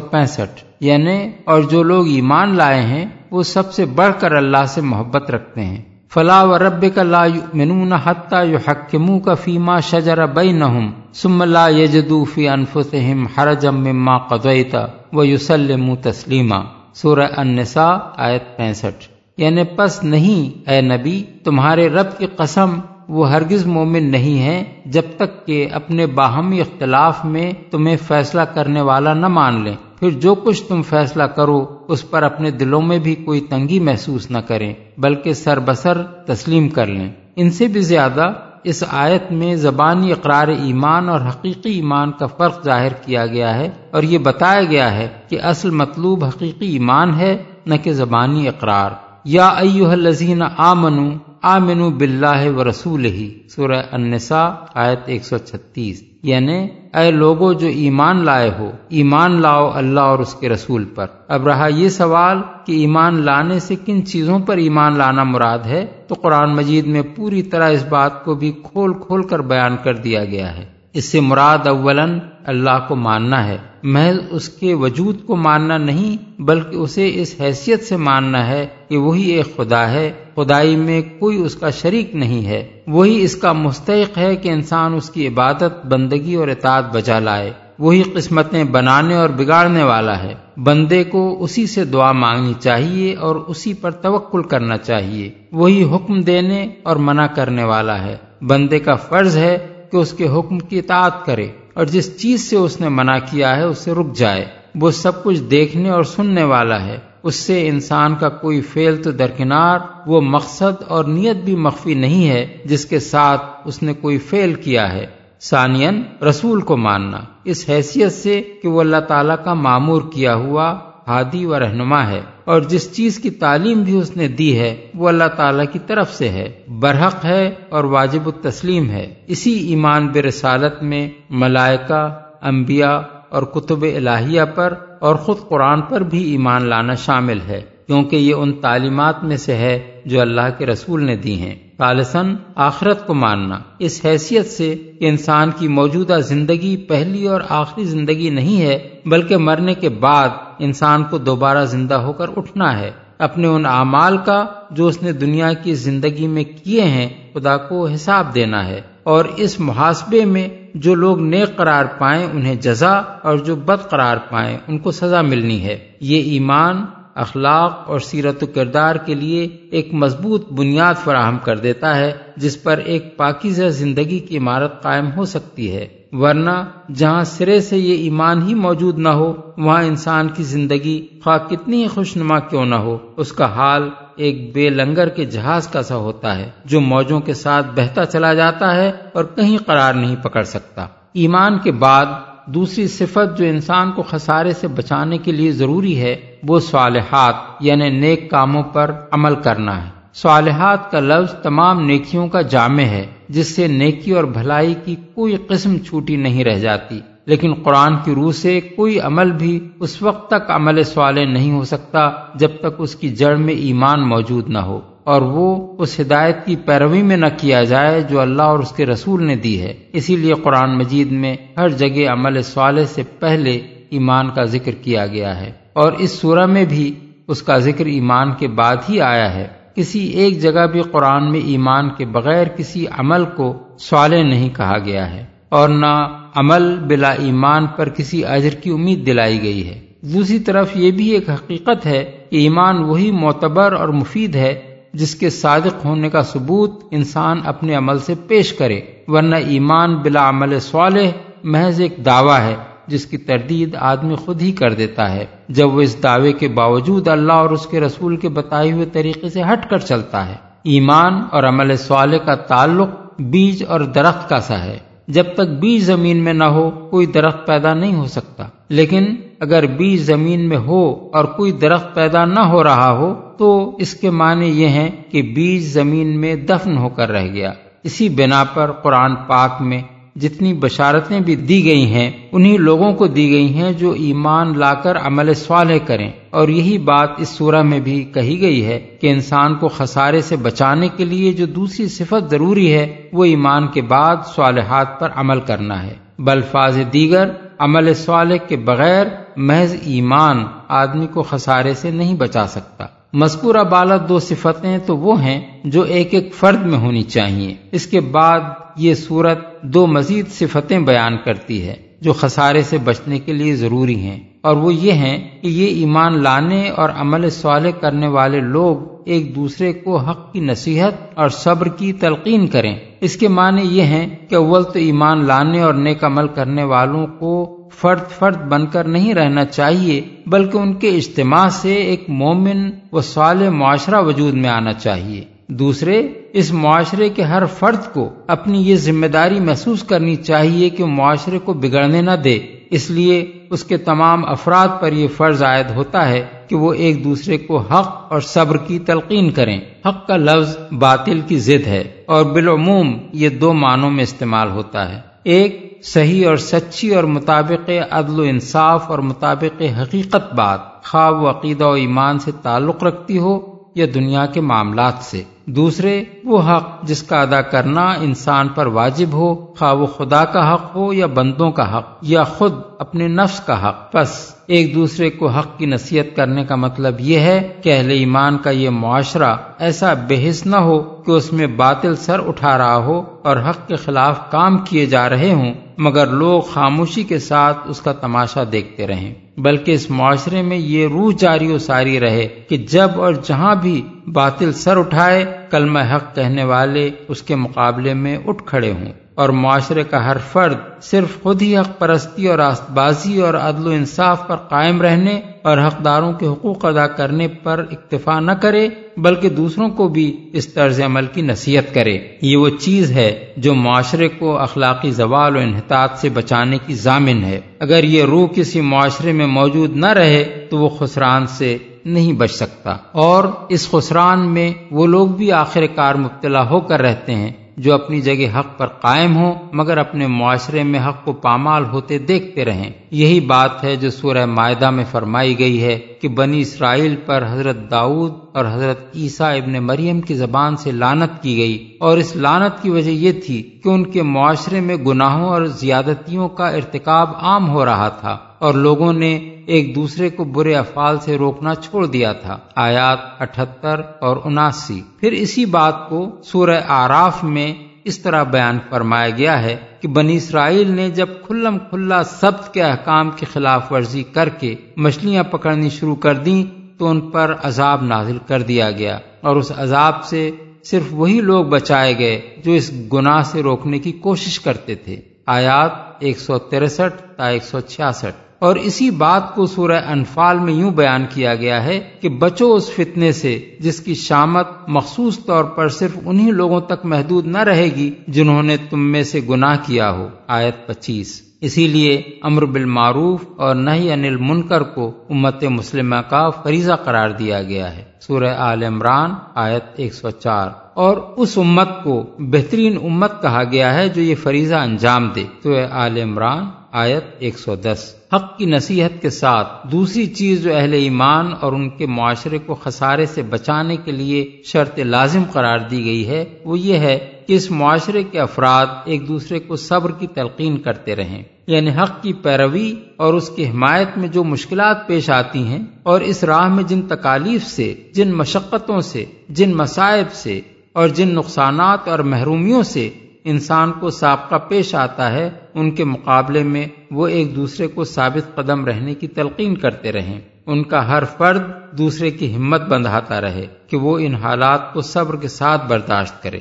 پینسٹھ۔ 0.00 0.64
یعنی 0.80 1.30
اور 1.44 1.62
جو 1.62 1.82
لوگ 1.82 2.06
ایمان 2.06 2.56
لائے 2.56 2.82
ہیں، 2.82 3.04
وہ 3.30 3.42
سب 3.42 3.72
سے 3.72 3.86
بڑھ 3.86 4.20
کر 4.20 4.32
اللہ 4.32 4.64
سے 4.68 4.80
محبت 4.80 5.30
رکھتے 5.30 5.64
ہیں۔ 5.64 5.82
فلاح 6.14 6.44
و 6.44 6.58
رب 6.58 6.84
کا 6.94 7.02
لا 7.02 7.24
منون 7.54 7.92
حتیٰ 7.92 8.48
یو 8.48 8.58
حکموں 8.68 9.20
کا 9.20 9.34
فیما 9.34 9.80
شجر 9.80 10.26
بئی 10.26 10.52
نہ 10.52 10.64
سم 11.12 11.42
لا 11.42 11.68
یجدو 11.68 12.24
فی 12.24 12.48
انفسہم 12.48 13.26
حرجم 13.26 13.76
مما 13.76 14.18
قضیتا 14.18 14.86
و 15.12 15.24
یسلم 15.24 15.94
تسلیمہ 15.94 16.54
سورہ 16.94 17.26
النساء، 17.36 17.96
آیت 18.16 18.56
پینسٹھ۔ 18.56 19.08
یعنی 19.36 19.64
پس 19.76 20.02
نہیں، 20.02 20.70
اے 20.70 20.80
نبی، 20.80 21.24
تمہارے 21.44 21.88
رب 21.88 22.18
کی 22.18 22.26
قسم 22.26 22.80
وہ 23.10 23.30
ہرگز 23.30 23.66
مومن 23.66 24.10
نہیں 24.10 24.42
ہے 24.42 24.64
جب 24.86 25.02
تک 25.16 25.46
کہ 25.46 25.68
اپنے 25.72 26.06
باہمی 26.06 26.60
اختلاف 26.60 27.24
میں 27.24 27.52
تمہیں 27.70 27.96
فیصلہ 27.96 28.40
کرنے 28.40 28.80
والا 28.80 29.14
نہ 29.14 29.28
مان 29.28 29.64
لیں۔ 29.64 29.76
پھر 29.98 30.10
جو 30.10 30.34
کچھ 30.34 30.62
تم 30.62 30.82
فیصلہ 30.82 31.22
کرو، 31.22 31.66
اس 31.88 32.10
پر 32.10 32.22
اپنے 32.22 32.50
دلوں 32.50 32.82
میں 32.82 32.98
بھی 32.98 33.14
کوئی 33.14 33.40
تنگی 33.40 33.80
محسوس 33.80 34.30
نہ 34.30 34.38
کریں، 34.38 34.74
بلکہ 34.98 35.32
سر 35.32 35.58
بسر 35.58 36.02
تسلیم 36.02 36.68
کر 36.68 36.86
لیں۔ 36.86 37.10
ان 37.36 37.50
سے 37.50 37.66
بھی 37.66 37.80
زیادہ 37.80 38.32
اس 38.64 38.84
آیت 38.90 39.32
میں 39.32 39.56
زبانی 39.56 40.12
اقرار 40.12 40.48
ایمان 40.48 41.08
اور 41.08 41.20
حقیقی 41.20 41.70
ایمان 41.70 42.12
کا 42.12 42.26
فرق 42.26 42.64
ظاہر 42.64 42.92
کیا 42.92 43.26
گیا 43.26 43.54
ہے 43.54 43.68
اور 43.90 44.02
یہ 44.02 44.18
بتایا 44.18 44.62
گیا 44.62 44.94
ہے 44.94 45.08
کہ 45.28 45.40
اصل 45.42 45.70
مطلوب 45.70 46.24
حقیقی 46.24 46.72
ایمان 46.72 47.14
ہے، 47.14 47.42
نہ 47.66 47.74
کہ 47.82 47.92
زبانی 47.92 48.48
اقرار۔ 48.48 48.90
یا 49.24 49.48
ایوہ 49.48 49.92
الذین 49.92 50.42
آمنو 50.56 51.29
آمنو 51.42 51.90
باللہ 51.90 52.56
و 52.56 52.68
رسول 52.68 53.04
ہی 53.04 53.38
سورہ 53.48 53.82
النساء، 53.90 54.50
آیت 54.74 54.98
136 55.06 56.02
یعنی 56.22 56.68
اے 56.94 57.10
لوگو 57.10 57.52
جو 57.52 57.66
ایمان 57.66 58.24
لائے 58.24 58.50
ہو، 58.58 58.70
ایمان 58.88 59.40
لاؤ 59.40 59.70
اللہ 59.74 60.00
اور 60.00 60.18
اس 60.18 60.34
کے 60.34 60.48
رسول 60.48 60.84
پر۔ 60.84 61.06
اب 61.28 61.46
رہا 61.46 61.66
یہ 61.66 61.88
سوال 61.88 62.38
کہ 62.66 62.72
ایمان 62.72 63.14
لانے 63.14 63.58
سے 63.58 63.76
کن 63.76 64.06
چیزوں 64.06 64.38
پر 64.38 64.56
ایمان 64.56 64.96
لانا 64.96 65.24
مراد 65.24 65.58
ہے؟ 65.58 65.86
تو 66.08 66.14
قرآن 66.14 66.56
مجید 66.56 66.86
میں 66.86 67.02
پوری 67.16 67.42
طرح 67.42 67.68
اس 67.68 67.84
بات 67.84 68.24
کو 68.24 68.34
بھی 68.34 68.52
کھول 68.62 68.92
کھول 68.92 69.22
کر 69.22 69.38
بیان 69.38 69.76
کر 69.84 69.94
دیا 69.94 70.24
گیا 70.24 70.56
ہے۔ 70.56 70.64
اس 70.92 71.04
سے 71.04 71.20
مراد 71.20 71.66
اولن 71.66 72.18
اللہ 72.44 72.84
کو 72.88 72.96
ماننا 72.96 73.46
ہے۔ 73.46 73.58
محض 73.82 74.18
اس 74.30 74.48
کے 74.48 74.74
وجود 74.74 75.24
کو 75.26 75.36
ماننا 75.36 75.78
نہیں، 75.78 76.40
بلکہ 76.42 76.76
اسے 76.76 77.10
اس 77.14 77.34
حیثیت 77.40 77.82
سے 77.82 77.96
ماننا 77.96 78.46
ہے 78.46 78.66
کہ 78.88 78.96
وہی 78.96 79.22
ایک 79.22 79.56
خدا 79.56 79.90
ہے۔ 79.90 80.12
خدائی 80.36 80.76
میں 80.76 81.02
کوئی 81.18 81.36
اس 81.36 81.54
کا 81.54 81.70
شریک 81.70 82.14
نہیں 82.14 82.46
ہے۔ 82.46 82.68
وہی 82.86 83.22
اس 83.22 83.36
کا 83.36 83.52
مستحق 83.52 84.18
ہے 84.18 84.36
کہ 84.36 84.48
انسان 84.48 84.94
اس 84.94 85.10
کی 85.10 85.28
عبادت، 85.28 85.86
بندگی 85.86 86.34
اور 86.34 86.48
اطاعت 86.48 86.94
بجا 86.94 87.18
لائے۔ 87.18 87.52
وہی 87.78 88.02
قسمتیں 88.02 88.64
بنانے 88.64 89.14
اور 89.14 89.28
بگاڑنے 89.28 89.82
والا 89.82 90.22
ہے۔ 90.22 90.34
بندے 90.56 91.04
کو 91.04 91.44
اسی 91.44 91.66
سے 91.66 91.84
دعا 91.84 92.12
مانگنی 92.12 92.52
چاہیے 92.60 93.14
اور 93.14 93.36
اسی 93.36 93.74
پر 93.74 93.90
توکل 93.90 94.42
کرنا 94.42 94.76
چاہیے۔ 94.76 95.32
وہی 95.52 95.82
حکم 95.82 96.20
دینے 96.20 96.68
اور 96.82 96.96
منع 96.96 97.26
کرنے 97.26 97.64
والا 97.64 98.04
ہے۔ 98.04 98.16
بندے 98.42 98.78
کا 98.78 98.94
فرض 98.94 99.36
ہے 99.36 99.58
کہ 99.92 99.96
اس 99.96 100.12
کے 100.12 100.28
حکم 100.28 100.58
کی 100.58 100.78
اطاعت 100.78 101.26
کرے۔ 101.26 101.48
اور 101.80 101.88
جس 101.88 102.20
چیز 102.20 102.50
سے 102.50 102.56
اس 102.56 102.80
نے 102.80 102.88
منع 102.88 103.18
کیا 103.30 103.56
ہے، 103.56 103.62
اس 103.62 103.78
سے 103.78 103.92
رک 103.92 104.16
جائے۔ 104.16 104.44
وہ 104.74 104.90
سب 104.90 105.24
کچھ 105.24 105.40
دیکھنے 105.40 105.90
اور 105.90 106.02
سننے 106.02 106.42
والا 106.42 106.86
ہے۔ 106.86 106.98
اس 107.22 107.34
سے 107.34 107.68
انسان 107.68 108.14
کا 108.14 108.28
کوئی 108.28 108.60
فیل 108.60 109.02
تو 109.02 109.10
درکنار، 109.10 109.78
وہ 110.06 110.20
مقصد 110.20 110.82
اور 110.88 111.04
نیت 111.04 111.36
بھی 111.36 111.56
مخفی 111.56 111.94
نہیں 111.94 112.28
ہے، 112.28 112.56
جس 112.64 112.86
کے 112.86 112.98
ساتھ 112.98 113.42
اس 113.64 113.82
نے 113.82 113.94
کوئی 113.94 114.18
فیل 114.18 114.54
کیا 114.54 114.92
ہے۔ 114.92 115.06
ثانین 115.40 116.02
رسول 116.28 116.60
کو 116.60 116.76
ماننا۔ 116.76 117.20
اس 117.44 117.64
حیثیت 117.68 118.12
سے 118.12 118.42
کہ 118.62 118.68
وہ 118.68 118.80
اللہ 118.80 119.00
تعالیٰ 119.08 119.36
کا 119.44 119.54
معمور 119.54 120.02
کیا 120.12 120.34
ہوا، 120.34 120.78
ہادی 121.08 121.46
و 121.46 121.58
رہنما 121.58 122.06
ہے۔ 122.06 122.20
اور 122.50 122.60
جس 122.60 122.96
چیز 122.96 123.18
کی 123.18 123.30
تعلیم 123.30 123.82
بھی 123.82 123.98
اس 123.98 124.16
نے 124.16 124.28
دی 124.28 124.58
ہے، 124.58 124.86
وہ 124.94 125.08
اللہ 125.08 125.28
تعالیٰ 125.36 125.64
کی 125.72 125.78
طرف 125.86 126.14
سے 126.14 126.28
ہے۔ 126.28 126.62
برحق 126.68 127.24
ہے 127.24 127.54
اور 127.68 127.84
واجب 127.84 128.26
التسلیم 128.26 128.90
ہے۔ 128.90 129.14
اسی 129.26 129.52
ایمان 129.68 130.08
برسالت 130.08 130.82
میں 130.82 131.08
ملائکہ، 131.30 132.18
انبیاء 132.42 132.98
اور 133.28 133.42
کتب 133.42 133.82
الہیہ 133.82 134.42
پر 134.54 134.74
اور 135.00 135.14
خود 135.14 135.36
قرآن 135.48 135.82
پر 135.82 136.00
بھی 136.00 136.30
ایمان 136.30 136.68
لانا 136.68 136.94
شامل 136.94 137.38
ہے۔ 137.48 137.60
کیونکہ 137.90 138.16
یہ 138.16 138.34
ان 138.34 138.52
تعلیمات 138.52 139.24
میں 139.24 139.36
سے 139.36 139.54
ہے 139.54 140.00
جو 140.04 140.20
اللہ 140.20 140.40
کے 140.58 140.66
رسول 140.66 141.04
نے 141.04 141.16
دی 141.16 141.38
ہیں۔ 141.38 141.54
خالصن 141.78 142.34
آخرت 142.54 143.06
کو 143.06 143.14
ماننا۔ 143.14 143.58
اس 143.78 144.00
حیثیت 144.04 144.46
سے 144.46 144.74
کہ 145.00 145.08
انسان 145.08 145.50
کی 145.58 145.68
موجودہ 145.68 146.18
زندگی 146.22 146.76
پہلی 146.76 147.28
اور 147.28 147.40
آخری 147.48 147.84
زندگی 147.84 148.30
نہیں 148.30 148.62
ہے، 148.62 148.88
بلکہ 149.06 149.36
مرنے 149.36 149.74
کے 149.74 149.88
بعد 149.88 150.28
انسان 150.58 151.04
کو 151.04 151.18
دوبارہ 151.18 151.64
زندہ 151.64 151.94
ہو 151.94 152.12
کر 152.12 152.26
اٹھنا 152.36 152.78
ہے۔ 152.78 152.90
اپنے 153.18 153.46
ان 153.46 153.66
اعمال 153.66 154.16
کا 154.18 154.44
جو 154.70 154.86
اس 154.86 155.02
نے 155.02 155.12
دنیا 155.12 155.52
کی 155.52 155.74
زندگی 155.74 156.26
میں 156.26 156.44
کیے 156.64 156.82
ہیں، 156.82 157.08
خدا 157.34 157.56
کو 157.56 157.86
حساب 157.86 158.34
دینا 158.34 158.66
ہے۔ 158.66 158.80
اور 159.02 159.24
اس 159.36 159.60
محاسبے 159.60 160.24
میں 160.24 160.48
جو 160.74 160.94
لوگ 160.94 161.20
نیک 161.20 161.56
قرار 161.56 161.84
پائیں، 161.84 162.26
انہیں 162.32 162.54
جزا 162.54 162.92
اور 162.98 163.38
جو 163.38 163.56
بد 163.56 163.90
قرار 163.90 164.16
پائیں، 164.16 164.58
ان 164.68 164.78
کو 164.78 164.90
سزا 164.90 165.22
ملنی 165.22 165.64
ہے۔ 165.64 165.78
یہ 166.00 166.22
ایمان 166.22 166.84
اخلاق 167.14 167.84
اور 167.86 168.00
سیرت 168.00 168.42
و 168.42 168.46
کردار 168.46 168.96
کے 168.96 169.14
لیے 169.14 169.48
ایک 169.70 169.94
مضبوط 169.94 170.52
بنیاد 170.52 170.94
فراہم 171.04 171.38
کر 171.38 171.56
دیتا 171.56 171.96
ہے، 171.96 172.12
جس 172.36 172.62
پر 172.62 172.78
ایک 172.78 173.16
پاکیزہ 173.16 173.64
زندگی 173.64 174.18
کی 174.18 174.38
عمارت 174.38 174.82
قائم 174.82 175.06
ہو 175.16 175.24
سکتی 175.24 175.76
ہے۔ 175.76 175.86
ورنہ 176.12 176.64
جہاں 176.94 177.24
سرے 177.24 177.60
سے 177.60 177.78
یہ 177.78 177.94
ایمان 177.94 178.42
ہی 178.42 178.54
موجود 178.54 178.98
نہ 178.98 179.08
ہو، 179.08 179.34
وہاں 179.58 179.82
انسان 179.82 180.28
کی 180.28 180.42
زندگی 180.42 181.06
خواہ 181.24 181.38
کتنی 181.38 181.86
خوش 181.86 182.16
نما 182.16 182.38
کیوں 182.38 182.64
نہ 182.64 182.74
ہو، 182.74 182.98
اس 183.16 183.32
کا 183.32 183.54
حال 183.54 183.90
ایک 184.16 184.54
بے 184.54 184.70
لنگر 184.70 185.08
کے 185.08 185.24
جہاز 185.24 185.68
کا 185.68 185.82
سا 185.82 185.96
ہوتا 185.96 186.38
ہے، 186.38 186.50
جو 186.64 186.80
موجوں 186.80 187.20
کے 187.20 187.34
ساتھ 187.34 187.66
بہتا 187.76 188.04
چلا 188.04 188.34
جاتا 188.34 188.76
ہے 188.76 188.92
اور 189.12 189.24
کہیں 189.24 189.58
قرار 189.66 189.94
نہیں 189.94 190.16
پکڑ 190.16 190.42
سکتا۔ 190.42 190.86
ایمان 191.12 191.58
کے 191.58 191.72
بعد 191.72 192.06
دوسری 192.46 192.88
صفت 192.88 193.38
جو 193.38 193.44
انسان 193.44 193.92
کو 193.92 194.02
خسارے 194.02 194.52
سے 194.52 194.68
بچانے 194.68 195.18
کے 195.18 195.32
لیے 195.32 195.52
ضروری 195.52 196.00
ہے 196.00 196.29
وہ 196.48 196.60
صالحات 196.60 197.34
یعنی 197.60 197.90
نیک 197.90 198.30
کاموں 198.30 198.62
پر 198.62 198.90
عمل 199.10 199.34
کرنا 199.34 199.84
ہے۔ 199.84 199.90
صالحات 200.14 200.90
کا 200.90 201.00
لفظ 201.00 201.34
تمام 201.34 201.80
نیکیوں 201.80 202.28
کا 202.28 202.42
جامع 202.42 202.82
ہے، 202.82 203.06
جس 203.28 203.56
سے 203.56 203.66
نیکی 203.66 204.10
اور 204.10 204.24
بھلائی 204.24 204.74
کی 204.84 204.96
کوئی 205.14 205.36
قسم 205.36 205.78
چھوٹی 205.78 206.16
نہیں 206.16 206.44
رہ 206.44 206.58
جاتی۔ 206.58 207.00
لیکن 207.26 207.54
قرآن 207.54 207.94
کی 208.04 208.14
روح 208.14 208.32
سے 208.32 208.60
کوئی 208.60 209.00
عمل 209.00 209.30
بھی 209.30 209.68
اس 209.80 210.02
وقت 210.02 210.30
تک 210.30 210.50
عمل 210.50 210.82
صالح 210.82 211.24
نہیں 211.24 211.52
ہو 211.52 211.64
سکتا 211.64 212.10
جب 212.34 212.50
تک 212.60 212.74
اس 212.78 212.96
کی 212.96 213.08
جڑ 213.08 213.36
میں 213.36 213.54
ایمان 213.54 214.08
موجود 214.08 214.48
نہ 214.48 214.58
ہو۔ 214.58 214.80
اور 215.04 215.22
وہ 215.22 215.76
اس 215.78 216.00
ہدایت 216.00 216.46
کی 216.46 216.56
پیروی 216.56 217.02
میں 217.02 217.16
نہ 217.16 217.26
کیا 217.36 217.64
جائے 217.64 218.00
جو 218.00 218.20
اللہ 218.20 218.42
اور 218.42 218.58
اس 218.58 218.72
کے 218.72 218.86
رسول 218.86 219.22
نے 219.22 219.36
دی 219.36 219.62
ہے۔ 219.62 219.74
اسی 219.92 220.16
لیے 220.16 220.34
قرآن 220.34 220.78
مجید 220.78 221.12
میں 221.12 221.36
ہر 221.58 221.68
جگہ 221.68 222.08
عمل 222.08 222.42
صالح 222.42 222.84
سے 222.84 223.02
پہلے 223.18 223.60
ایمان 223.90 224.30
کا 224.30 224.44
ذکر 224.44 224.72
کیا 224.72 225.06
گیا 225.06 225.40
ہے 225.40 225.52
اور 225.72 225.92
اس 225.92 226.10
سورہ 226.10 226.46
میں 226.46 226.64
بھی 226.64 226.94
اس 227.28 227.42
کا 227.42 227.58
ذکر 227.58 227.86
ایمان 227.86 228.32
کے 228.38 228.48
بعد 228.48 228.76
ہی 228.88 229.00
آیا 229.00 229.34
ہے۔ 229.34 229.48
کسی 229.74 229.98
ایک 229.98 230.40
جگہ 230.42 230.66
بھی 230.66 230.80
قرآن 230.80 231.30
میں 231.30 231.40
ایمان 231.40 231.90
کے 231.98 232.04
بغیر 232.04 232.46
کسی 232.56 232.86
عمل 232.98 233.24
کو 233.36 233.58
صالح 233.78 234.22
نہیں 234.22 234.48
کہا 234.48 234.78
گیا 234.84 235.14
ہے 235.14 235.24
اور 235.48 235.68
نہ 235.68 236.20
عمل 236.34 236.78
بلا 236.78 237.10
ایمان 237.10 237.66
پر 237.66 237.88
کسی 237.88 238.24
اجر 238.24 238.50
کی 238.50 238.70
امید 238.70 239.06
دلائی 239.06 239.42
گئی 239.42 239.68
ہے۔ 239.68 239.80
دوسری 240.00 240.38
طرف 240.38 240.70
یہ 240.74 240.90
بھی 240.90 241.08
ایک 241.08 241.30
حقیقت 241.30 241.86
ہے 241.86 242.04
کہ 242.30 242.36
ایمان 242.36 242.84
وہی 242.84 243.10
معتبر 243.10 243.72
اور 243.72 243.88
مفید 243.88 244.34
ہے 244.34 244.60
جس 244.94 245.14
کے 245.14 245.30
صادق 245.30 245.84
ہونے 245.84 246.10
کا 246.10 246.22
ثبوت 246.22 246.84
انسان 246.90 247.40
اپنے 247.44 247.74
عمل 247.74 247.98
سے 247.98 248.14
پیش 248.28 248.52
کرے، 248.52 248.80
ورنہ 249.08 249.36
ایمان 249.36 249.96
بلا 249.96 250.28
عمل 250.28 250.60
صالح 250.60 251.10
محض 251.44 251.80
ایک 251.80 251.96
دعویٰ 252.06 252.40
ہے۔ 252.40 252.69
جس 252.90 253.06
کی 253.06 253.16
تردید 253.16 253.74
آدمی 253.74 254.14
خود 254.14 254.42
ہی 254.42 254.52
کر 254.52 254.72
دیتا 254.72 255.12
ہے۔ 255.12 255.24
جب 255.48 255.74
وہ 255.74 255.80
اس 255.80 256.02
دعوے 256.02 256.32
کے 256.32 256.48
باوجود 256.48 257.08
اللہ 257.08 257.32
اور 257.32 257.50
اس 257.50 257.66
کے 257.66 257.80
رسول 257.80 258.16
کے 258.16 258.28
بتائے 258.28 258.72
ہوئے 258.72 258.84
طریقے 258.84 259.28
سے 259.28 259.42
ہٹ 259.42 259.70
کر 259.70 259.78
چلتا 259.78 260.28
ہے۔ 260.28 260.34
ایمان 260.64 261.22
اور 261.30 261.44
عمل 261.44 261.76
صالح 261.76 262.16
کا 262.16 262.34
تعلق 262.34 262.88
بیج 263.18 263.64
اور 263.68 263.80
درخت 263.80 264.28
کا 264.28 264.40
سا 264.40 264.64
ہے۔ 264.64 264.78
جب 265.08 265.24
تک 265.34 265.60
بیج 265.60 265.82
زمین 265.82 266.16
میں 266.16 266.32
نہ 266.32 266.44
ہو، 266.44 266.70
کوئی 266.70 267.06
درخت 267.06 267.46
پیدا 267.46 267.74
نہیں 267.74 267.94
ہو 267.94 268.04
سکتا۔ 268.04 268.44
لیکن 268.68 269.14
اگر 269.40 269.66
بیج 269.66 270.00
زمین 270.00 270.48
میں 270.48 270.56
ہو 270.56 271.10
اور 271.12 271.24
کوئی 271.24 271.52
درخت 271.52 271.94
پیدا 271.94 272.24
نہ 272.24 272.40
ہو 272.40 272.64
رہا 272.64 272.90
ہو، 272.90 273.14
تو 273.38 273.76
اس 273.76 273.94
کے 273.94 274.10
معنی 274.10 274.46
یہ 274.46 274.68
ہیں 274.68 274.90
کہ 275.10 275.22
بیج 275.22 275.62
زمین 275.62 276.20
میں 276.20 276.34
دفن 276.34 276.78
ہو 276.78 276.88
کر 276.88 277.10
رہ 277.10 277.26
گیا۔ 277.26 277.52
اسی 277.82 278.08
بنا 278.08 278.44
پر 278.54 278.72
قرآن 278.72 279.16
پاک 279.16 279.56
میں 279.60 279.82
جتنی 280.20 280.52
بشارتیں 280.54 281.20
بھی 281.20 281.36
دی 281.36 281.64
گئی 281.64 281.86
ہیں، 281.86 282.10
انہی 282.32 282.56
لوگوں 282.56 282.92
کو 282.92 283.06
دی 283.06 283.30
گئی 283.30 283.54
ہیں 283.54 283.72
جو 283.72 283.90
ایمان 283.90 284.58
لا 284.58 284.74
کر 284.74 284.96
عمل 284.96 285.34
صالح 285.34 285.78
کریں۔ 285.86 286.10
اور 286.30 286.48
یہی 286.48 286.78
بات 286.78 287.08
اس 287.18 287.28
سورہ 287.28 287.62
میں 287.62 287.80
بھی 287.80 288.04
کہی 288.04 288.40
گئی 288.40 288.64
ہے 288.64 288.80
کہ 289.00 289.06
انسان 289.06 289.54
کو 289.54 289.68
خسارے 289.68 290.20
سے 290.20 290.36
بچانے 290.36 290.88
کے 290.96 291.04
لیے 291.04 291.32
جو 291.32 291.46
دوسری 291.46 291.88
صفت 291.88 292.30
ضروری 292.30 292.72
ہے، 292.72 292.96
وہ 293.12 293.24
ایمان 293.24 293.68
کے 293.68 293.82
بعد 293.82 294.16
صالحات 294.36 295.00
پر 295.00 295.08
عمل 295.14 295.40
کرنا 295.40 295.82
ہے۔ 295.82 295.94
بلفاظ 296.18 296.78
دیگر، 296.92 297.30
عمل 297.58 297.94
صالح 297.94 298.36
کے 298.36 298.56
بغیر 298.56 299.06
محض 299.36 299.76
ایمان 299.84 300.44
آدمی 300.68 301.06
کو 301.06 301.22
خسارے 301.22 301.74
سے 301.74 301.90
نہیں 301.90 302.14
بچا 302.14 302.46
سکتا۔ 302.46 302.86
مذکورہ 303.12 303.64
بالا 303.64 303.96
دو 304.08 304.18
صفتیں 304.18 304.78
تو 304.86 304.96
وہ 304.96 305.22
ہیں 305.22 305.60
جو 305.64 305.82
ایک 305.82 306.14
ایک 306.14 306.34
فرد 306.34 306.66
میں 306.66 306.78
ہونی 306.78 307.02
چاہیے۔ 307.02 307.54
اس 307.72 307.86
کے 307.86 308.00
بعد 308.00 308.40
یہ 308.76 308.94
صورت 308.94 309.62
دو 309.62 309.86
مزید 309.86 310.28
صفتیں 310.28 310.78
بیان 310.78 311.16
کرتی 311.24 311.68
ہے 311.68 311.74
جو 312.00 312.12
خسارے 312.12 312.62
سے 312.62 312.78
بچنے 312.78 313.18
کے 313.18 313.32
لیے 313.32 313.56
ضروری 313.56 313.96
ہیں۔ 313.96 314.20
اور 314.42 314.56
وہ 314.56 314.74
یہ 314.74 314.92
ہیں 314.92 315.42
کہ 315.42 315.48
یہ 315.48 315.66
ایمان 315.66 316.22
لانے 316.22 316.70
اور 316.70 316.88
عمل 316.88 317.30
صالح 317.30 317.70
کرنے 317.70 318.06
والے 318.06 318.40
لوگ 318.40 318.76
ایک 319.06 319.36
دوسرے 319.36 319.72
کو 319.72 319.96
حق 319.96 320.32
کی 320.32 320.40
نصیحت 320.40 320.92
اور 321.14 321.28
صبر 321.28 321.68
کی 321.68 321.92
تلقین 321.92 322.46
کریں۔ 322.46 322.76
اس 323.00 323.16
کے 323.16 323.28
معنی 323.28 323.62
یہ 323.62 323.82
ہیں 323.82 324.16
کہ 324.28 324.34
اول 324.34 324.64
تو 324.64 324.78
ایمان 324.78 325.24
لانے 325.24 325.60
اور 325.60 325.74
نیک 325.74 326.04
عمل 326.04 326.28
کرنے 326.28 326.64
والوں 326.64 327.06
کو 327.06 327.56
فرد 327.76 328.10
فرد 328.10 328.48
بن 328.48 328.66
کر 328.66 328.84
نہیں 328.84 329.14
رہنا 329.14 329.44
چاہیے، 329.44 330.00
بلکہ 330.26 330.58
ان 330.58 330.74
کے 330.74 330.88
اجتماع 330.88 331.48
سے 331.48 331.74
ایک 331.74 332.04
مومن 332.08 332.70
و 332.92 333.00
صالح 333.00 333.50
معاشرہ 333.50 334.02
وجود 334.02 334.34
میں 334.34 334.50
آنا 334.50 334.72
چاہیے۔ 334.72 335.24
دوسرے، 335.48 336.08
اس 336.32 336.52
معاشرے 336.52 337.08
کے 337.08 337.22
ہر 337.22 337.46
فرد 337.46 337.92
کو 337.92 338.08
اپنی 338.26 338.62
یہ 338.62 338.76
ذمہ 338.76 339.06
داری 339.06 339.40
محسوس 339.40 339.82
کرنی 339.82 340.16
چاہیے 340.16 340.68
کہ 340.68 340.84
معاشرے 340.84 341.38
کو 341.38 341.52
بگڑنے 341.52 342.02
نہ 342.02 342.16
دے۔ 342.24 342.38
اس 342.70 342.90
لیے 342.90 343.32
اس 343.50 343.64
کے 343.64 343.76
تمام 343.76 344.24
افراد 344.24 344.68
پر 344.80 344.92
یہ 344.92 345.08
فرض 345.16 345.42
عائد 345.42 345.70
ہوتا 345.70 346.08
ہے 346.08 346.26
کہ 346.48 346.56
وہ 346.56 346.72
ایک 346.72 347.04
دوسرے 347.04 347.38
کو 347.38 347.58
حق 347.58 348.12
اور 348.12 348.20
صبر 348.20 348.56
کی 348.56 348.78
تلقین 348.78 349.30
کریں۔ 349.30 349.60
حق 349.86 350.06
کا 350.06 350.16
لفظ 350.16 350.56
باطل 350.72 351.20
کی 351.20 351.38
ضد 351.38 351.66
ہے 351.66 351.84
اور 352.06 352.24
بالعموم 352.24 352.98
یہ 353.12 353.28
دو 353.28 353.52
معنوں 353.52 353.90
میں 353.90 354.02
استعمال 354.02 354.50
ہوتا 354.50 354.92
ہے۔ 354.92 355.00
ایک، 355.24 355.80
صحیح 355.82 356.28
اور 356.28 356.36
سچی 356.36 356.94
اور 356.94 357.04
مطابق 357.04 357.70
عدل 357.90 358.20
و 358.20 358.22
انصاف 358.22 358.90
اور 358.90 358.98
مطابق 358.98 359.62
حقیقت 359.82 360.34
بات، 360.34 360.84
خواب 360.84 361.22
و 361.22 361.30
عقیدہ 361.30 361.64
و 361.64 361.72
ایمان 361.72 362.18
سے 362.18 362.30
تعلق 362.42 362.84
رکھتی 362.84 363.18
ہو 363.18 363.58
یا 363.74 363.86
دنیا 363.94 364.26
کے 364.26 364.40
معاملات 364.40 364.94
سے۔ 365.00 365.22
دوسرے، 365.56 366.04
وہ 366.24 366.42
حق 366.42 366.82
جس 366.82 367.02
کا 367.02 367.22
ادا 367.22 367.40
کرنا 367.42 367.90
انسان 367.90 368.48
پر 368.48 368.66
واجب 368.66 369.12
ہو، 369.12 369.34
خواہ 369.34 369.74
وہ 369.74 369.86
خدا 369.86 370.24
کا 370.24 370.54
حق 370.54 370.76
ہو 370.76 370.92
یا 370.92 371.06
بندوں 371.06 371.50
کا 371.50 371.78
حق 371.78 371.98
یا 372.02 372.22
خود 372.22 372.52
اپنے 372.78 373.08
نفس 373.08 373.40
کا 373.40 373.68
حق۔ 373.68 373.96
بس 373.96 374.34
ایک 374.46 374.74
دوسرے 374.74 375.10
کو 375.10 375.28
حق 375.28 375.58
کی 375.58 375.66
نصیحت 375.66 376.16
کرنے 376.16 376.44
کا 376.44 376.54
مطلب 376.54 376.94
یہ 377.00 377.18
ہے 377.18 377.52
کہ 377.62 377.78
اہل 377.78 377.90
ایمان 377.90 378.38
کا 378.38 378.50
یہ 378.50 378.70
معاشرہ 378.70 379.36
ایسا 379.58 379.94
بحث 379.94 380.46
نہ 380.46 380.56
ہو 380.56 380.78
کہ 380.78 381.10
اس 381.10 381.32
میں 381.32 381.46
باطل 381.46 381.96
سر 381.96 382.28
اٹھا 382.28 382.58
رہا 382.58 382.76
ہو 382.76 383.02
اور 383.22 383.36
حق 383.36 383.68
کے 383.68 383.76
خلاف 383.76 384.30
کام 384.30 384.58
کیے 384.58 384.86
جا 384.86 385.08
رہے 385.08 385.32
ہوں، 385.32 385.54
مگر 385.78 386.06
لوگ 386.06 386.40
خاموشی 386.40 387.02
کے 387.02 387.18
ساتھ 387.18 387.58
اس 387.64 387.80
کا 387.80 387.92
تماشا 387.92 388.42
دیکھتے 388.52 388.86
رہیں۔ 388.86 389.14
بلکہ 389.38 389.72
اس 389.72 389.90
معاشرے 389.90 390.42
میں 390.42 390.56
یہ 390.56 390.88
روح 390.88 391.12
جاری 391.18 391.52
و 391.52 391.58
ساری 391.58 392.00
رہے 392.00 392.28
کہ 392.48 392.56
جب 392.56 392.90
اور 392.96 393.12
جہاں 393.12 393.54
بھی 393.54 393.82
باطل 394.06 394.52
سر 394.52 394.76
اٹھائے، 394.76 395.24
کلمہ 395.50 395.78
حق 395.78 396.14
کہنے 396.14 396.44
والے 396.44 396.90
اس 397.08 397.22
کے 397.22 397.34
مقابلے 397.34 397.94
میں 397.94 398.18
اٹھ 398.26 398.42
کھڑے 398.46 398.72
ہوں۔ 398.72 398.92
اور 399.14 399.28
معاشرے 399.28 399.84
کا 399.84 400.06
ہر 400.06 400.16
فرد 400.32 400.56
صرف 400.82 401.22
خود 401.22 401.42
ہی 401.42 401.56
حق 401.56 401.78
پرستی 401.78 402.28
اور 402.28 402.38
آست 402.38 402.70
بازی 402.70 403.20
اور 403.20 403.34
عدل 403.34 403.66
و 403.66 403.70
انصاف 403.70 404.26
پر 404.26 404.36
قائم 404.36 404.82
رہنے 404.82 405.20
اور 405.42 405.58
حقداروں 405.58 406.12
کے 406.12 406.26
حقوق 406.26 406.64
ادا 406.64 406.86
کرنے 406.86 407.28
پر 407.28 407.64
اکتفا 407.70 408.20
نہ 408.20 408.32
کرے، 408.32 408.68
بلکہ 408.96 409.28
دوسروں 409.28 409.68
کو 409.68 409.88
بھی 409.88 410.30
اس 410.32 410.48
طرز 410.48 410.80
عمل 410.80 411.06
کی 411.06 411.22
نصیحت 411.22 411.74
کرے۔ 411.74 411.98
یہ 412.22 412.36
وہ 412.36 412.48
چیز 412.60 412.90
ہے 412.92 413.32
جو 413.36 413.54
معاشرے 413.54 414.08
کو 414.08 414.38
اخلاقی 414.38 414.90
زوال 414.90 415.36
و 415.36 415.38
انحطاط 415.38 415.92
سے 415.94 416.08
بچانے 416.08 416.58
کی 416.66 416.74
ضامن 416.74 417.24
ہے۔ 417.24 417.40
اگر 417.58 417.84
یہ 417.84 418.04
روح 418.04 418.28
کسی 418.34 418.60
معاشرے 418.60 419.12
میں 419.12 419.26
موجود 419.26 419.76
نہ 419.76 419.86
رہے، 419.86 420.46
تو 420.50 420.58
وہ 420.58 420.68
خسران 420.68 421.26
سے 421.26 421.58
نہیں 421.84 422.12
بچ 422.12 422.30
سکتا۔ 422.30 422.76
اور 422.92 423.24
اس 423.48 423.70
خسران 423.70 424.34
میں 424.34 424.52
وہ 424.70 424.86
لوگ 424.86 425.08
بھی 425.08 425.32
آخر 425.32 425.66
کار 425.74 425.94
مبتلا 425.94 426.50
ہو 426.50 426.60
کر 426.60 426.80
رہتے 426.80 427.14
ہیں 427.14 427.32
جو 427.56 427.74
اپنی 427.74 428.00
جگہ 428.00 428.38
حق 428.38 428.58
پر 428.58 428.66
قائم 428.66 429.16
ہوں، 429.16 429.34
مگر 429.52 429.78
اپنے 429.78 430.06
معاشرے 430.06 430.62
میں 430.62 430.80
حق 430.88 431.04
کو 431.04 431.12
پامال 431.12 431.64
ہوتے 431.64 431.98
دیکھتے 431.98 432.44
رہیں۔ 432.44 432.70
یہی 432.90 433.20
بات 433.20 433.64
ہے 433.64 433.76
جو 433.76 433.90
سورہ 433.90 434.26
معدہ 434.26 434.70
میں 434.70 434.84
فرمائی 434.90 435.38
گئی 435.38 435.62
ہے 435.62 435.78
کہ 436.00 436.08
بنی 436.08 436.40
اسرائیل 436.40 436.96
پر 437.06 437.24
حضرت 437.30 437.70
داؤد 437.70 438.12
اور 438.32 438.44
حضرت 438.44 438.96
عیسیٰ 438.96 439.36
ابن 439.36 439.52
مریم 439.52 440.00
کی 440.00 440.14
زبان 440.14 440.56
سے 440.56 440.70
لانت 440.70 441.22
کی 441.22 441.36
گئی 441.36 441.76
اور 441.80 441.98
اس 441.98 442.16
لانت 442.16 442.62
کی 442.62 442.70
وجہ 442.70 442.90
یہ 442.90 443.12
تھی 443.12 443.42
کہ 443.64 443.68
ان 443.68 443.84
کے 443.84 444.02
معاشرے 444.02 444.60
میں 444.60 444.76
گناہوں 444.76 445.28
اور 445.28 445.42
زیادتیوں 445.42 446.28
کا 446.28 446.48
ارتکاب 446.48 447.10
عام 447.16 447.50
ہو 447.50 447.64
رہا 447.64 447.88
تھا 447.88 448.18
اور 448.38 448.54
لوگوں 448.54 448.92
نے 448.92 449.30
ایک 449.46 449.74
دوسرے 449.74 450.10
کو 450.10 450.24
برے 450.24 450.54
افعال 450.54 450.98
سے 450.98 451.16
روکنا 451.18 451.54
چھوڑ 451.54 451.86
دیا 451.86 452.12
تھا۔ 452.12 452.38
آیات 452.56 452.98
اٹھتر 453.22 453.80
اور 454.00 454.16
اناسی۔ 454.24 454.80
پھر 455.00 455.12
اسی 455.12 455.44
بات 455.44 455.88
کو 455.88 456.16
سورہ 456.24 456.60
آراف 456.68 457.24
میں 457.24 457.54
اس 457.84 457.98
طرح 457.98 458.22
بیان 458.22 458.58
فرمایا 458.70 459.10
گیا 459.10 459.42
ہے 459.42 459.56
کہ 459.80 459.88
بنی 459.88 460.16
اسرائیل 460.16 460.70
نے 460.70 460.90
جب 460.90 461.06
کھلم 461.26 461.58
کھلا 461.58 462.02
سبت 462.02 462.54
کے 462.54 462.62
احکام 462.62 463.10
کی 463.10 463.26
خلاف 463.32 463.72
ورزی 463.72 464.02
کر 464.02 464.28
کے 464.28 464.54
مچھلیاں 464.76 465.22
پکڑنی 465.22 465.70
شروع 465.70 465.96
کر 465.96 466.14
دیں 466.14 466.59
تو 466.80 466.88
ان 466.88 467.00
پر 467.00 467.34
عذاب 467.42 467.82
نازل 467.82 468.18
کر 468.26 468.42
دیا 468.42 468.70
گیا 468.70 468.98
اور 469.20 469.36
اس 469.36 469.52
عذاب 469.56 470.04
سے 470.04 470.30
صرف 470.64 470.82
وہی 470.90 471.20
لوگ 471.20 471.44
بچائے 471.44 471.98
گئے 471.98 472.20
جو 472.44 472.52
اس 472.52 472.72
گناہ 472.92 473.22
سے 473.22 473.42
روکنے 473.42 473.78
کی 473.78 473.92
کوشش 473.92 474.40
کرتے 474.40 474.74
تھے۔ 474.74 474.96
آیات 475.26 475.70
ایک 475.98 476.18
سو 476.18 476.38
ترسٹھ 476.38 477.02
تا 477.16 477.28
ایک 477.28 477.44
سو 477.44 477.60
چھیاسٹھ۔ 477.60 478.29
اور 478.40 478.56
اسی 478.56 478.90
بات 478.90 479.34
کو 479.34 479.46
سورہ 479.46 479.80
انفال 479.86 480.38
میں 480.38 480.52
یوں 480.52 480.70
بیان 480.70 481.06
کیا 481.10 481.34
گیا 481.34 481.64
ہے 481.64 481.80
کہ 482.00 482.08
بچو 482.08 482.54
اس 482.54 482.70
فتنے 482.70 483.12
سے 483.12 483.56
جس 483.60 483.80
کی 483.80 483.94
شامت 483.94 484.46
مخصوص 484.68 485.18
طور 485.26 485.44
پر 485.44 485.68
صرف 485.68 485.98
انہی 486.04 486.30
لوگوں 486.30 486.60
تک 486.60 486.84
محدود 486.84 487.26
نہ 487.26 487.38
رہے 487.38 487.64
گی 487.64 487.90
جنہوں 488.08 488.42
نے 488.42 488.56
تم 488.70 488.92
میں 488.92 489.02
سے 489.02 489.20
گناہ 489.28 489.56
کیا 489.66 489.90
ہو۔ 489.90 490.08
آیت 490.28 490.66
پچیس۔ 490.66 491.22
اسی 491.40 491.68
لیے 491.68 492.02
امر 492.22 492.44
بالمعروف 492.44 493.20
اور 493.36 493.54
نہیں 493.54 493.92
انل 493.92 494.16
منکر 494.16 494.62
کو 494.62 494.92
امت 495.10 495.44
مسلمہ 495.44 495.96
کا 495.96 496.30
فریضہ 496.30 496.72
قرار 496.72 497.10
دیا 497.10 497.42
گیا 497.42 497.76
ہے۔ 497.76 497.82
سورہ 498.00 498.34
آل 498.38 498.62
عمران، 498.62 499.10
آیت 499.34 499.64
ایک 499.76 499.94
سو 499.94 500.10
چار۔ 500.10 500.48
اور 500.74 500.96
اس 501.16 501.38
امت 501.38 501.68
کو 501.84 502.06
بہترین 502.18 502.76
امت 502.82 503.22
کہا 503.22 503.42
گیا 503.52 503.74
ہے 503.74 503.88
جو 503.88 504.02
یہ 504.02 504.14
فریضہ 504.14 504.54
انجام 504.54 505.08
دے۔ 505.14 505.24
سورہ 505.42 505.66
آل 505.70 505.96
عمران 505.96 506.44
آیت 506.72 507.04
ایک 507.18 507.38
سو 507.38 507.54
دس۔ 507.54 507.94
حق 508.14 508.38
کی 508.38 508.46
نصیحت 508.46 509.02
کے 509.02 509.10
ساتھ 509.10 509.68
دوسری 509.72 510.06
چیز 510.06 510.42
جو 510.42 510.56
اہل 510.56 510.72
ایمان 510.72 511.32
اور 511.40 511.52
ان 511.52 511.70
کے 511.70 511.86
معاشرے 511.86 512.38
کو 512.38 512.54
خسارے 512.54 513.06
سے 513.06 513.22
بچانے 513.22 513.76
کے 513.76 513.92
لیے 513.92 514.30
شرط 514.44 514.78
لازم 514.78 515.22
قرار 515.32 515.58
دی 515.58 515.84
گئی 515.84 516.08
ہے، 516.08 516.24
وہ 516.44 516.58
یہ 516.58 516.78
ہے 516.78 516.98
کہ 517.26 517.34
اس 517.34 517.50
معاشرے 517.50 518.02
کے 518.02 518.20
افراد 518.20 518.66
ایک 518.84 519.08
دوسرے 519.08 519.38
کو 519.38 519.56
صبر 519.56 519.90
کی 519.92 520.06
تلقین 520.06 520.58
کرتے 520.58 520.96
رہیں۔ 520.96 521.22
یعنی 521.46 521.70
حق 521.70 522.02
کی 522.02 522.12
پیروی 522.12 522.74
اور 522.96 523.14
اس 523.14 523.30
کی 523.30 523.48
حمایت 523.48 523.88
میں 523.96 524.08
جو 524.08 524.24
مشکلات 524.24 524.86
پیش 524.86 525.10
آتی 525.10 525.42
ہیں 525.42 525.64
اور 525.82 526.00
اس 526.00 526.24
راہ 526.24 526.48
میں 526.48 526.64
جن 526.64 526.82
تکالیف 526.82 527.46
سے، 527.46 527.74
جن 527.94 528.14
مشقتوں 528.14 528.80
سے، 528.80 529.04
جن 529.28 529.56
مصائب 529.56 530.12
سے 530.12 530.40
اور 530.72 530.88
جن 530.88 531.08
نقصانات 531.08 531.88
اور 531.88 531.98
محرومیوں 531.98 532.62
سے 532.62 532.90
انسان 533.24 533.72
کو 533.72 533.90
سابقہ 533.90 534.36
پیش 534.36 534.74
آتا 534.74 535.12
ہے، 535.12 535.30
ان 535.54 535.70
کے 535.70 535.84
مقابلے 535.84 536.42
میں 536.42 536.66
وہ 536.90 537.06
ایک 537.08 537.36
دوسرے 537.36 537.66
کو 537.66 537.84
ثابت 537.84 538.36
قدم 538.36 538.64
رہنے 538.64 538.94
کی 538.94 539.08
تلقین 539.08 539.56
کرتے 539.56 539.92
رہیں۔ 539.92 540.20
ان 540.46 540.62
کا 540.62 540.88
ہر 540.88 541.02
فرد 541.18 541.42
دوسرے 541.78 542.10
کی 542.10 542.34
ہمت 542.34 542.60
بندھاتا 542.60 543.20
رہے 543.20 543.46
کہ 543.66 543.76
وہ 543.76 543.98
ان 543.98 544.14
حالات 544.14 544.72
کو 544.72 544.80
صبر 544.80 545.16
کے 545.16 545.28
ساتھ 545.28 545.66
برداشت 545.66 546.22
کرے۔ 546.22 546.40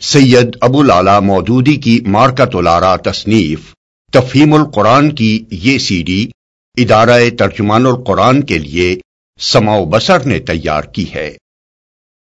سید 0.00 0.56
ابو 0.60 0.82
لالا 0.82 1.20
مودودی 1.20 1.76
کی 1.76 2.00
مارکت 2.06 2.56
الارا 2.56 2.96
تصنیف، 2.96 3.74
تفہیم 4.12 4.54
القرآن 4.54 5.10
کی 5.10 5.44
یہ 5.50 5.78
سی 5.78 6.02
ڈی 6.02 6.28
ادارہ 6.76 7.20
ترجمان 7.38 7.86
القرآن 7.86 8.42
کے 8.42 8.58
لیے 8.58 8.98
سماؤ 9.40 9.84
بسر 9.84 10.26
نے 10.26 10.38
تیار 10.38 10.82
کی 10.82 11.04
ہے۔ 11.14 11.36